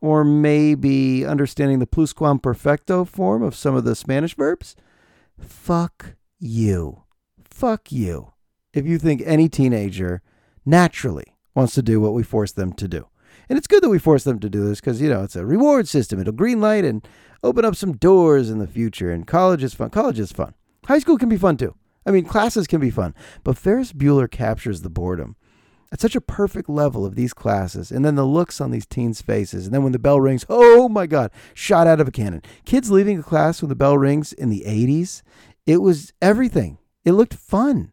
[0.00, 4.76] Or maybe understanding the pluscuamperfecto form of some of the Spanish verbs,
[5.38, 7.04] fuck you.
[7.44, 8.32] Fuck you.
[8.72, 10.22] If you think any teenager
[10.64, 13.08] naturally wants to do what we force them to do.
[13.48, 15.46] And it's good that we force them to do this because, you know, it's a
[15.46, 16.20] reward system.
[16.20, 17.06] It'll green light and
[17.42, 19.10] open up some doors in the future.
[19.10, 19.90] And college is fun.
[19.90, 20.54] College is fun.
[20.86, 21.74] High school can be fun too.
[22.06, 23.14] I mean, classes can be fun.
[23.44, 25.36] But Ferris Bueller captures the boredom
[25.90, 29.22] at such a perfect level of these classes and then the looks on these teens'
[29.22, 29.66] faces.
[29.66, 32.42] And then when the bell rings, oh my God, shot out of a cannon.
[32.64, 35.22] Kids leaving a class when the bell rings in the 80s,
[35.66, 36.78] it was everything.
[37.04, 37.92] It looked fun.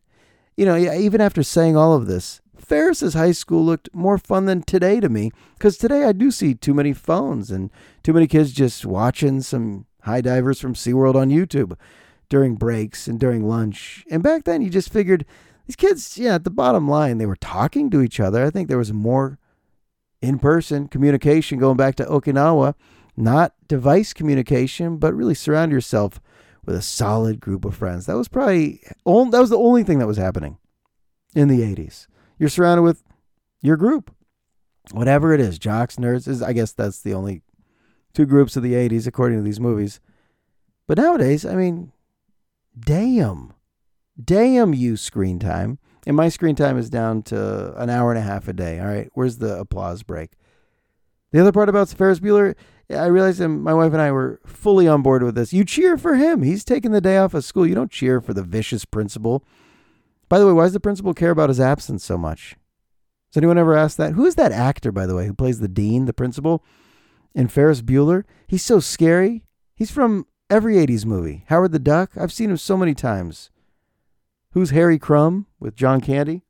[0.57, 4.63] You know, even after saying all of this, Ferris's high school looked more fun than
[4.63, 7.69] today to me because today I do see too many phones and
[8.03, 11.77] too many kids just watching some high divers from SeaWorld on YouTube
[12.29, 14.03] during breaks and during lunch.
[14.09, 15.25] And back then you just figured
[15.67, 18.45] these kids, yeah, at the bottom line, they were talking to each other.
[18.45, 19.39] I think there was more
[20.21, 22.75] in person communication going back to Okinawa,
[23.17, 26.19] not device communication, but really surround yourself
[26.65, 28.05] with a solid group of friends.
[28.05, 30.57] That was probably that was the only thing that was happening
[31.35, 32.07] in the 80s.
[32.37, 33.03] You're surrounded with
[33.61, 34.13] your group.
[34.91, 37.41] Whatever it is, jocks, nerds, is I guess that's the only
[38.13, 39.99] two groups of the 80s according to these movies.
[40.87, 41.91] But nowadays, I mean,
[42.79, 43.54] damn.
[44.21, 45.79] Damn you, screen time.
[46.07, 48.79] And my screen time is down to an hour and a half a day.
[48.79, 49.09] All right.
[49.13, 50.31] Where's the applause break?
[51.31, 52.55] The other part about Ferris Bueller,
[52.89, 55.51] I realized that my wife and I were fully on board with this.
[55.51, 56.43] You cheer for him.
[56.43, 57.67] He's taking the day off of school.
[57.67, 59.43] You don't cheer for the vicious principal.
[60.29, 62.55] By the way, why does the principal care about his absence so much?
[63.31, 64.13] Has anyone ever asked that?
[64.13, 66.63] Who is that actor, by the way, who plays the dean, the principal,
[67.33, 68.23] in Ferris Bueller?
[68.47, 69.43] He's so scary.
[69.75, 71.43] He's from Every 80s movie.
[71.47, 73.49] Howard the Duck, I've seen him so many times.
[74.55, 76.43] Who's Harry Crumb with John Candy?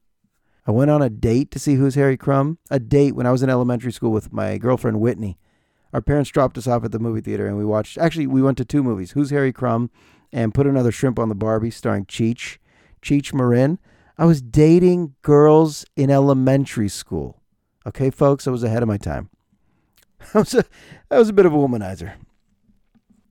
[0.67, 2.59] I went on a date to see Who's Harry Crumb.
[2.69, 5.39] A date when I was in elementary school with my girlfriend Whitney.
[5.91, 8.59] Our parents dropped us off at the movie theater and we watched, actually, we went
[8.59, 9.89] to two movies Who's Harry Crumb
[10.31, 12.59] and Put Another Shrimp on the Barbie starring Cheech,
[13.01, 13.79] Cheech Marin.
[14.19, 17.41] I was dating girls in elementary school.
[17.87, 19.31] Okay, folks, I was ahead of my time.
[20.35, 20.63] I was a,
[21.09, 22.13] I was a bit of a womanizer.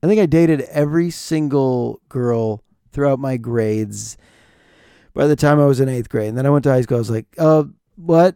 [0.03, 2.61] I think I dated every single girl
[2.91, 4.17] throughout my grades
[5.15, 6.29] by the time I was in eighth grade.
[6.29, 6.97] And then I went to high school.
[6.97, 7.63] I was like, uh,
[7.95, 8.35] what?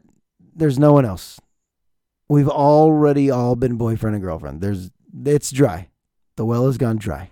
[0.56, 1.40] There's no one else.
[2.28, 4.62] We've already all been boyfriend and girlfriend.
[4.62, 4.92] There's
[5.26, 5.90] it's dry.
[6.36, 7.32] The well has gone dry.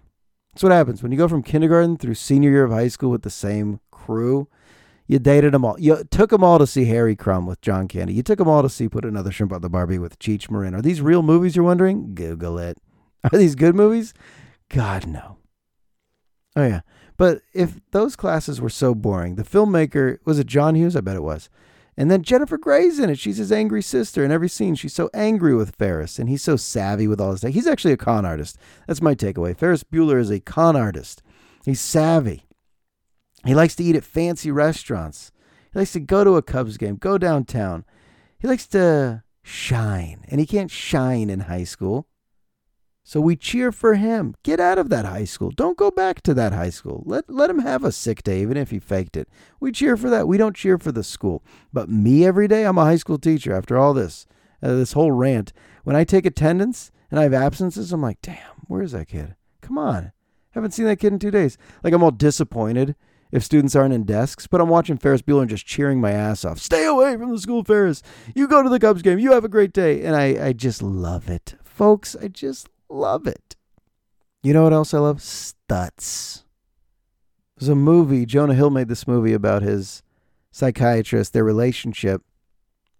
[0.54, 3.22] That's what happens when you go from kindergarten through senior year of high school with
[3.22, 4.48] the same crew.
[5.08, 5.80] You dated them all.
[5.80, 8.14] You took them all to see Harry Crumb with John Candy.
[8.14, 10.76] You took them all to see Put Another Shrimp on the Barbie with Cheech Marin.
[10.76, 11.56] Are these real movies?
[11.56, 12.14] You're wondering?
[12.14, 12.78] Google it.
[13.24, 14.14] Are these good movies?
[14.70, 15.38] God no.
[16.58, 16.82] Oh yeah.
[17.18, 20.96] But if those classes were so boring, the filmmaker was it John Hughes?
[20.96, 21.50] I bet it was.
[22.00, 23.18] And then Jennifer Grey's in it.
[23.18, 24.24] She's his angry sister.
[24.24, 27.42] In every scene, she's so angry with Ferris, and he's so savvy with all his.
[27.42, 28.58] He's actually a con artist.
[28.86, 29.58] That's my takeaway.
[29.58, 31.24] Ferris Bueller is a con artist.
[31.66, 32.44] He's savvy.
[33.46, 35.32] He likes to eat at fancy restaurants.
[35.74, 37.84] He likes to go to a Cubs game, go downtown.
[38.38, 42.08] He likes to shine, and he can't shine in high school.
[43.08, 44.36] So we cheer for him.
[44.44, 45.52] Get out of that high school.
[45.52, 47.04] Don't go back to that high school.
[47.06, 49.30] Let let him have a sick day, even if he faked it.
[49.62, 50.28] We cheer for that.
[50.28, 51.42] We don't cheer for the school.
[51.72, 53.54] But me every day, I'm a high school teacher.
[53.54, 54.26] After all this,
[54.62, 55.54] uh, this whole rant,
[55.86, 59.38] when I take attendance and I have absences, I'm like, damn, where's that kid?
[59.62, 60.12] Come on,
[60.50, 61.58] haven't seen that kid in two days.
[61.86, 62.94] Like I'm all disappointed
[63.32, 66.44] if students aren't in desks, but I'm watching Ferris Bueller and just cheering my ass
[66.44, 66.60] off.
[66.60, 68.04] Stay away from the school, Ferris.
[68.36, 69.18] You go to the Cubs game.
[69.18, 72.14] You have a great day, and I I just love it, folks.
[72.22, 73.56] I just Love it.
[74.44, 75.18] You know what else I love?
[75.18, 76.44] Stutz.
[77.58, 80.04] There's a movie, Jonah Hill made this movie about his
[80.52, 82.22] psychiatrist, their relationship.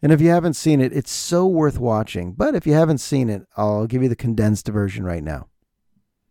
[0.02, 2.34] And if you haven't seen it, it's so worth watching.
[2.34, 5.48] But if you haven't seen it, I'll give you the condensed version right now.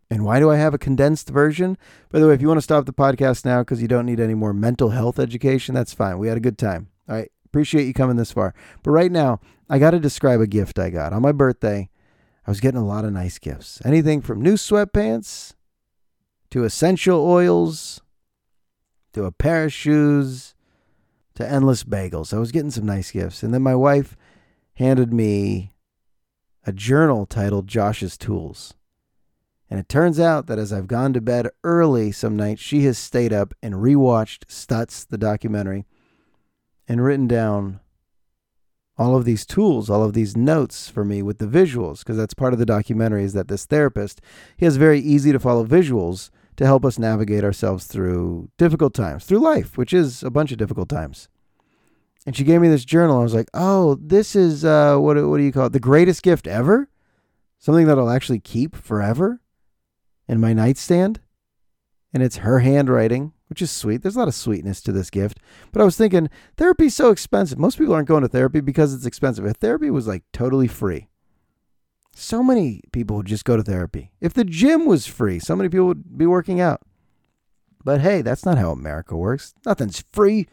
[0.08, 1.76] And why do I have a condensed version?
[2.10, 4.20] By the way, if you want to stop the podcast now because you don't need
[4.20, 6.18] any more mental health education, that's fine.
[6.18, 6.88] We had a good time.
[7.08, 7.30] All right.
[7.44, 8.54] Appreciate you coming this far.
[8.82, 11.88] But right now, I got to describe a gift I got on my birthday.
[12.46, 13.80] I was getting a lot of nice gifts.
[13.84, 15.54] Anything from new sweatpants
[16.50, 18.00] to essential oils
[19.12, 20.54] to a pair of shoes
[21.34, 22.32] to endless bagels.
[22.32, 23.42] I was getting some nice gifts.
[23.42, 24.16] And then my wife
[24.74, 25.72] handed me
[26.64, 28.74] a journal titled Josh's Tools.
[29.68, 32.96] And it turns out that as I've gone to bed early some nights, she has
[32.96, 35.84] stayed up and rewatched Stutz, the documentary,
[36.86, 37.80] and written down
[38.98, 42.34] all of these tools, all of these notes for me with the visuals, because that's
[42.34, 44.20] part of the documentary is that this therapist,
[44.56, 49.24] he has very easy to follow visuals to help us navigate ourselves through difficult times,
[49.24, 51.28] through life, which is a bunch of difficult times.
[52.24, 53.20] And she gave me this journal.
[53.20, 55.72] I was like, oh, this is, uh, what, what do you call it?
[55.72, 56.88] The greatest gift ever?
[57.58, 59.40] Something that I'll actually keep forever
[60.26, 61.20] in my nightstand?
[62.12, 64.02] And it's her handwriting which is sweet.
[64.02, 65.38] There's a lot of sweetness to this gift.
[65.72, 67.58] But I was thinking, therapy's so expensive.
[67.58, 69.46] Most people aren't going to therapy because it's expensive.
[69.46, 71.08] If therapy was like totally free,
[72.14, 74.10] so many people would just go to therapy.
[74.20, 76.80] If the gym was free, so many people would be working out.
[77.84, 79.54] But hey, that's not how America works.
[79.64, 80.48] Nothing's free.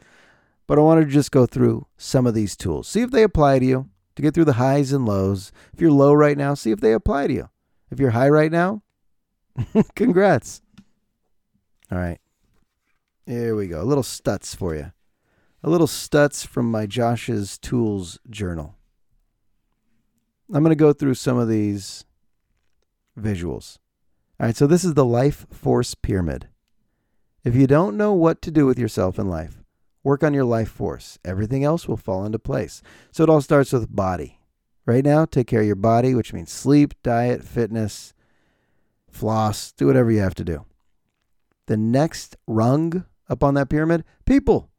[0.68, 3.60] But I wanted to just go through some of these tools, see if they apply
[3.60, 5.52] to you to get through the highs and lows.
[5.74, 7.50] If you're low right now, see if they apply to you.
[7.92, 8.84] If you're high right now,
[9.96, 10.62] congrats.
[11.92, 12.20] All right.
[13.26, 13.82] Here we go.
[13.82, 14.92] A little stutz for you.
[15.64, 18.76] A little stutz from my Josh's Tools journal.
[20.54, 22.04] I'm going to go through some of these
[23.18, 23.78] visuals.
[24.40, 26.50] All right, so this is the life force pyramid.
[27.46, 29.64] If you don't know what to do with yourself in life,
[30.04, 31.18] work on your life force.
[31.24, 32.82] Everything else will fall into place.
[33.12, 34.40] So it all starts with body.
[34.86, 38.14] Right now, take care of your body, which means sleep, diet, fitness,
[39.10, 40.66] floss, do whatever you have to do.
[41.68, 44.06] The next rung up on that pyramid?
[44.26, 44.70] People,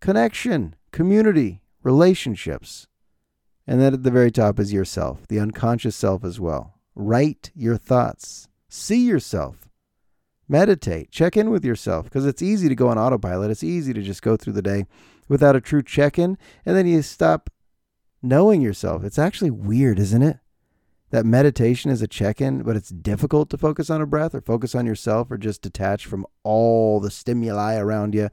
[0.00, 2.88] connection, community, relationships.
[3.66, 6.80] And then at the very top is yourself, the unconscious self as well.
[6.96, 9.68] Write your thoughts, see yourself,
[10.48, 13.50] meditate, check in with yourself because it's easy to go on autopilot.
[13.50, 14.86] It's easy to just go through the day
[15.28, 16.36] without a true check in.
[16.66, 17.50] And then you stop
[18.22, 19.04] knowing yourself.
[19.04, 20.38] It's actually weird, isn't it?
[21.12, 24.40] That meditation is a check in, but it's difficult to focus on a breath or
[24.40, 28.30] focus on yourself or just detach from all the stimuli around you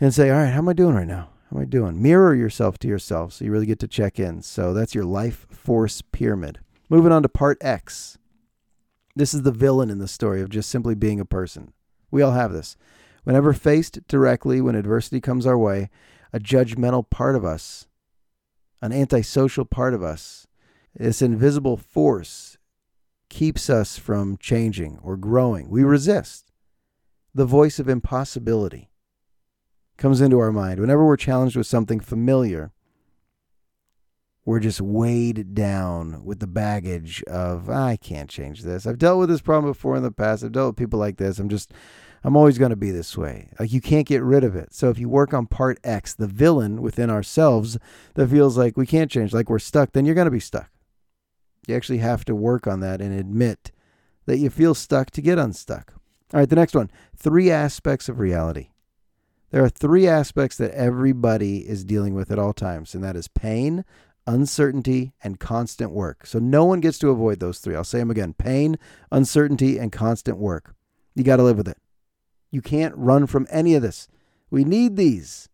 [0.00, 1.28] and say, all right, how am I doing right now?
[1.50, 2.00] How am I doing?
[2.00, 4.40] Mirror yourself to yourself so you really get to check in.
[4.40, 6.60] So that's your life force pyramid.
[6.88, 8.16] Moving on to part X.
[9.14, 11.74] This is the villain in the story of just simply being a person.
[12.10, 12.78] We all have this.
[13.24, 15.90] Whenever faced directly, when adversity comes our way,
[16.32, 17.86] a judgmental part of us,
[18.80, 20.46] an antisocial part of us,
[20.94, 22.58] this invisible force
[23.28, 25.70] keeps us from changing or growing.
[25.70, 26.50] We resist.
[27.32, 28.90] The voice of impossibility
[29.96, 30.80] comes into our mind.
[30.80, 32.72] Whenever we're challenged with something familiar,
[34.44, 38.86] we're just weighed down with the baggage of, I can't change this.
[38.86, 40.42] I've dealt with this problem before in the past.
[40.42, 41.38] I've dealt with people like this.
[41.38, 41.72] I'm just,
[42.24, 43.50] I'm always going to be this way.
[43.60, 44.74] Like you can't get rid of it.
[44.74, 47.78] So if you work on part X, the villain within ourselves
[48.14, 50.70] that feels like we can't change, like we're stuck, then you're going to be stuck.
[51.66, 53.70] You actually have to work on that and admit
[54.26, 55.94] that you feel stuck to get unstuck.
[56.32, 58.68] All right, the next one three aspects of reality.
[59.50, 63.26] There are three aspects that everybody is dealing with at all times, and that is
[63.26, 63.84] pain,
[64.26, 66.24] uncertainty, and constant work.
[66.24, 67.74] So no one gets to avoid those three.
[67.74, 68.78] I'll say them again pain,
[69.10, 70.74] uncertainty, and constant work.
[71.16, 71.78] You got to live with it.
[72.52, 74.06] You can't run from any of this.
[74.50, 75.48] We need these.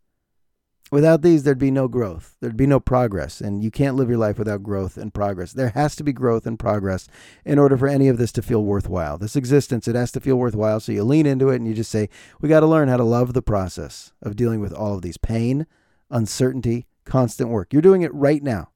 [0.92, 2.36] Without these, there'd be no growth.
[2.40, 3.40] There'd be no progress.
[3.40, 5.52] And you can't live your life without growth and progress.
[5.52, 7.08] There has to be growth and progress
[7.44, 9.18] in order for any of this to feel worthwhile.
[9.18, 10.78] This existence, it has to feel worthwhile.
[10.78, 12.08] So you lean into it and you just say,
[12.40, 15.16] we got to learn how to love the process of dealing with all of these
[15.18, 15.66] pain,
[16.08, 17.72] uncertainty, constant work.
[17.72, 18.70] You're doing it right now.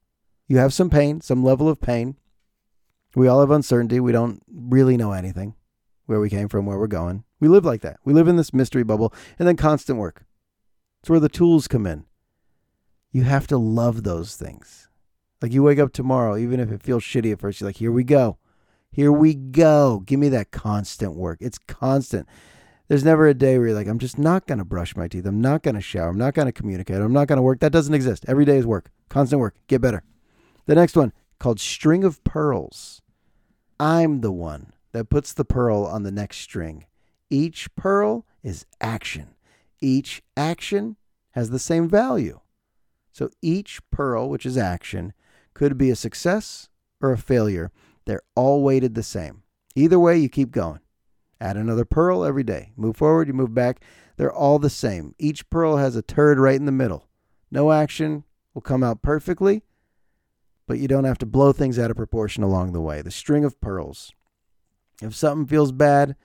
[0.48, 2.16] You have some pain, some level of pain.
[3.14, 4.00] We all have uncertainty.
[4.00, 5.54] We don't really know anything,
[6.06, 7.22] where we came from, where we're going.
[7.38, 7.98] We live like that.
[8.04, 10.24] We live in this mystery bubble and then constant work.
[11.00, 12.04] It's where the tools come in.
[13.12, 14.88] You have to love those things.
[15.42, 17.92] Like you wake up tomorrow, even if it feels shitty at first, you're like, here
[17.92, 18.38] we go.
[18.92, 20.02] Here we go.
[20.04, 21.38] Give me that constant work.
[21.40, 22.28] It's constant.
[22.88, 25.24] There's never a day where you're like, I'm just not going to brush my teeth.
[25.24, 26.08] I'm not going to shower.
[26.08, 26.96] I'm not going to communicate.
[26.96, 27.60] I'm not going to work.
[27.60, 28.24] That doesn't exist.
[28.28, 28.90] Every day is work.
[29.08, 29.54] Constant work.
[29.68, 30.02] Get better.
[30.66, 33.00] The next one called String of Pearls.
[33.78, 36.86] I'm the one that puts the pearl on the next string.
[37.30, 39.36] Each pearl is action
[39.80, 40.96] each action
[41.32, 42.40] has the same value.
[43.12, 45.12] So each pearl, which is action,
[45.54, 46.68] could be a success
[47.00, 47.70] or a failure.
[48.04, 49.42] They're all weighted the same.
[49.74, 50.80] Either way, you keep going.
[51.40, 52.72] Add another pearl every day.
[52.76, 53.82] Move forward, you move back.
[54.16, 55.14] They're all the same.
[55.18, 57.08] Each pearl has a turd right in the middle.
[57.50, 59.62] No action will come out perfectly,
[60.66, 63.00] but you don't have to blow things out of proportion along the way.
[63.00, 64.12] The string of pearls.
[65.00, 66.16] If something feels bad,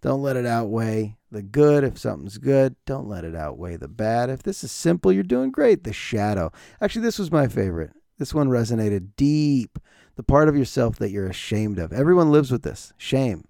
[0.00, 1.84] don't let it outweigh the good.
[1.84, 4.30] If something's good, don't let it outweigh the bad.
[4.30, 5.84] If this is simple, you're doing great.
[5.84, 6.50] The shadow.
[6.80, 7.92] Actually, this was my favorite.
[8.18, 9.78] This one resonated deep.
[10.16, 11.92] The part of yourself that you're ashamed of.
[11.92, 13.46] Everyone lives with this shame,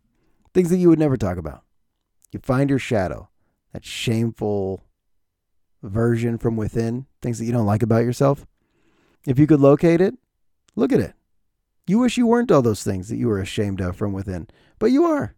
[0.53, 1.63] things that you would never talk about.
[2.33, 3.29] You find your shadow,
[3.73, 4.83] that shameful
[5.81, 8.45] version from within, things that you don't like about yourself.
[9.29, 10.15] If you could locate it,
[10.75, 11.15] look at it.
[11.87, 14.49] You wish you weren't all those things that you were ashamed of from within,
[14.81, 15.37] but you are.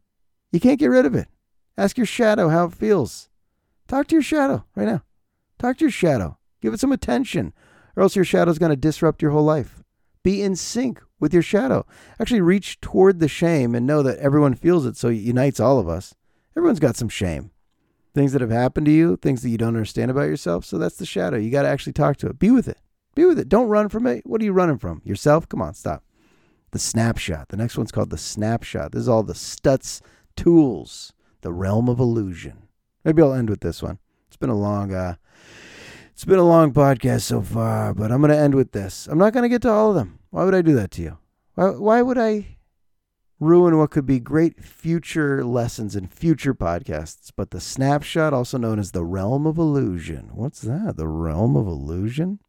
[0.51, 1.29] You can't get rid of it.
[1.79, 3.29] Ask your shadow how it feels.
[3.87, 5.05] Talk to your shadow right now.
[5.61, 6.37] Talk to your shadow.
[6.61, 7.55] Give it some attention,
[7.95, 9.85] or else your shadow's going to disrupt your whole life.
[10.25, 11.87] Be in sync with your shadow.
[12.19, 15.79] Actually, reach toward the shame and know that everyone feels it, so it unites all
[15.79, 16.17] of us.
[16.57, 17.53] Everyone's got some shame.
[18.13, 20.65] Things that have happened to you, things that you don't understand about yourself.
[20.65, 21.37] So that's the shadow.
[21.37, 22.41] You got to actually talk to it.
[22.41, 22.79] Be with it.
[23.15, 23.49] Be with it.
[23.49, 24.27] Don't run from it.
[24.27, 25.01] What are you running from?
[25.05, 25.49] Yourself?
[25.49, 26.03] Come on, stop.
[26.73, 27.51] The snapshot.
[27.51, 28.91] The next one's called the snapshot.
[28.91, 30.01] This is all the Stutz
[30.37, 32.69] tools, the realm of illusion.
[33.05, 33.99] Maybe I'll end with this one.
[34.27, 35.17] It's been a long, uh,
[36.13, 39.07] it's been a long podcast so far, but I'm going to end with this.
[39.11, 40.19] I'm not going to get to all of them.
[40.31, 41.19] Why would I do that to you?
[41.55, 42.59] Why, why would I
[43.41, 47.31] ruin what could be great future lessons and future podcasts?
[47.35, 50.31] But the snapshot, also known as the realm of illusion.
[50.35, 50.97] What's that?
[50.97, 52.41] The realm of illusion?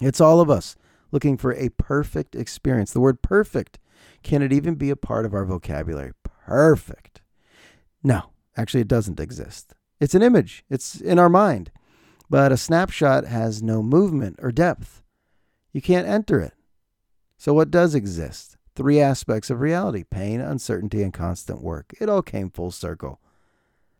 [0.00, 0.76] It's all of us
[1.10, 2.92] looking for a perfect experience.
[2.92, 3.78] The word perfect
[4.22, 6.12] can it even be a part of our vocabulary?
[6.46, 7.22] perfect.
[8.02, 9.74] No, actually, it doesn't exist.
[10.00, 11.70] It's an image, it's in our mind.
[12.28, 15.02] But a snapshot has no movement or depth.
[15.72, 16.54] You can't enter it.
[17.38, 18.56] So, what does exist?
[18.74, 21.94] Three aspects of reality pain, uncertainty, and constant work.
[22.00, 23.20] It all came full circle.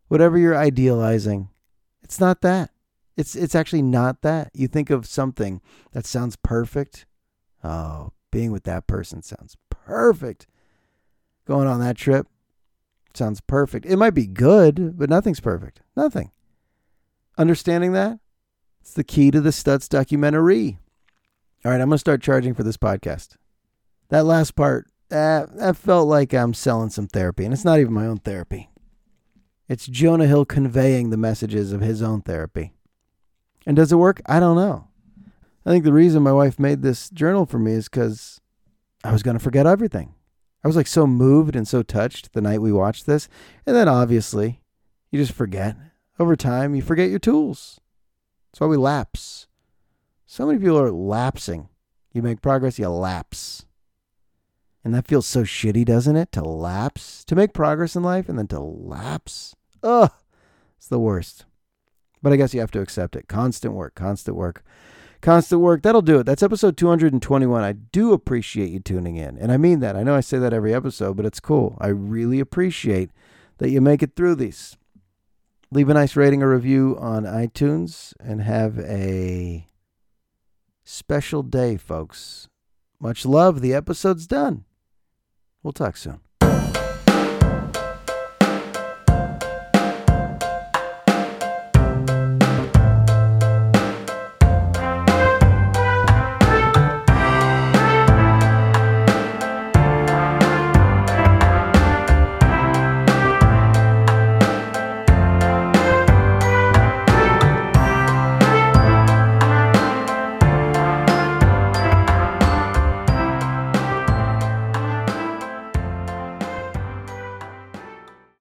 [0.09, 1.49] Whatever you're idealizing,
[2.03, 2.71] it's not that.
[3.17, 4.51] It's, it's actually not that.
[4.53, 5.61] You think of something
[5.93, 7.07] that sounds perfect.
[7.65, 10.47] Oh, being with that person sounds perfect.
[11.47, 12.27] Going on that trip,
[13.17, 13.87] sounds perfect.
[13.87, 15.81] It might be good, but nothing's perfect.
[15.97, 16.31] Nothing.
[17.39, 18.19] Understanding that?
[18.81, 20.79] It's the key to the Stutz documentary.
[21.65, 23.37] All right, I'm going to start charging for this podcast.
[24.09, 27.93] That last part, uh, that felt like I'm selling some therapy, and it's not even
[27.93, 28.71] my own therapy.
[29.69, 32.73] It's Jonah Hill conveying the messages of his own therapy.
[33.67, 34.21] And does it work?
[34.27, 34.89] I don't know.
[35.65, 38.41] I think the reason my wife made this journal for me is because
[39.03, 40.15] I was going to forget everything.
[40.67, 43.29] I was like so moved and so touched the night we watched this.
[43.67, 44.63] And then obviously,
[45.13, 45.77] you just forget.
[46.19, 47.81] Over time, you forget your tools.
[48.51, 49.47] That's why we lapse.
[50.27, 51.69] So many people are lapsing.
[52.13, 53.65] You make progress, you lapse.
[54.83, 56.33] And that feels so shitty, doesn't it?
[56.33, 59.55] To lapse, to make progress in life and then to lapse.
[59.85, 60.11] Ugh,
[60.77, 61.45] it's the worst.
[62.25, 63.29] But I guess you have to accept it.
[63.29, 64.65] Constant work, constant work,
[65.27, 65.83] constant work.
[65.83, 66.23] That'll do it.
[66.23, 67.65] That's episode 221.
[67.65, 69.37] I do appreciate you tuning in.
[69.37, 69.97] And I mean that.
[69.97, 71.77] I know I say that every episode, but it's cool.
[71.81, 73.11] I really appreciate
[73.59, 74.77] that you make it through these.
[75.73, 79.67] Leave a nice rating or review on iTunes and have a
[80.85, 82.49] special day, folks.
[83.01, 83.63] Much love.
[83.63, 84.65] The episode's done.
[85.65, 86.21] We'll talk soon.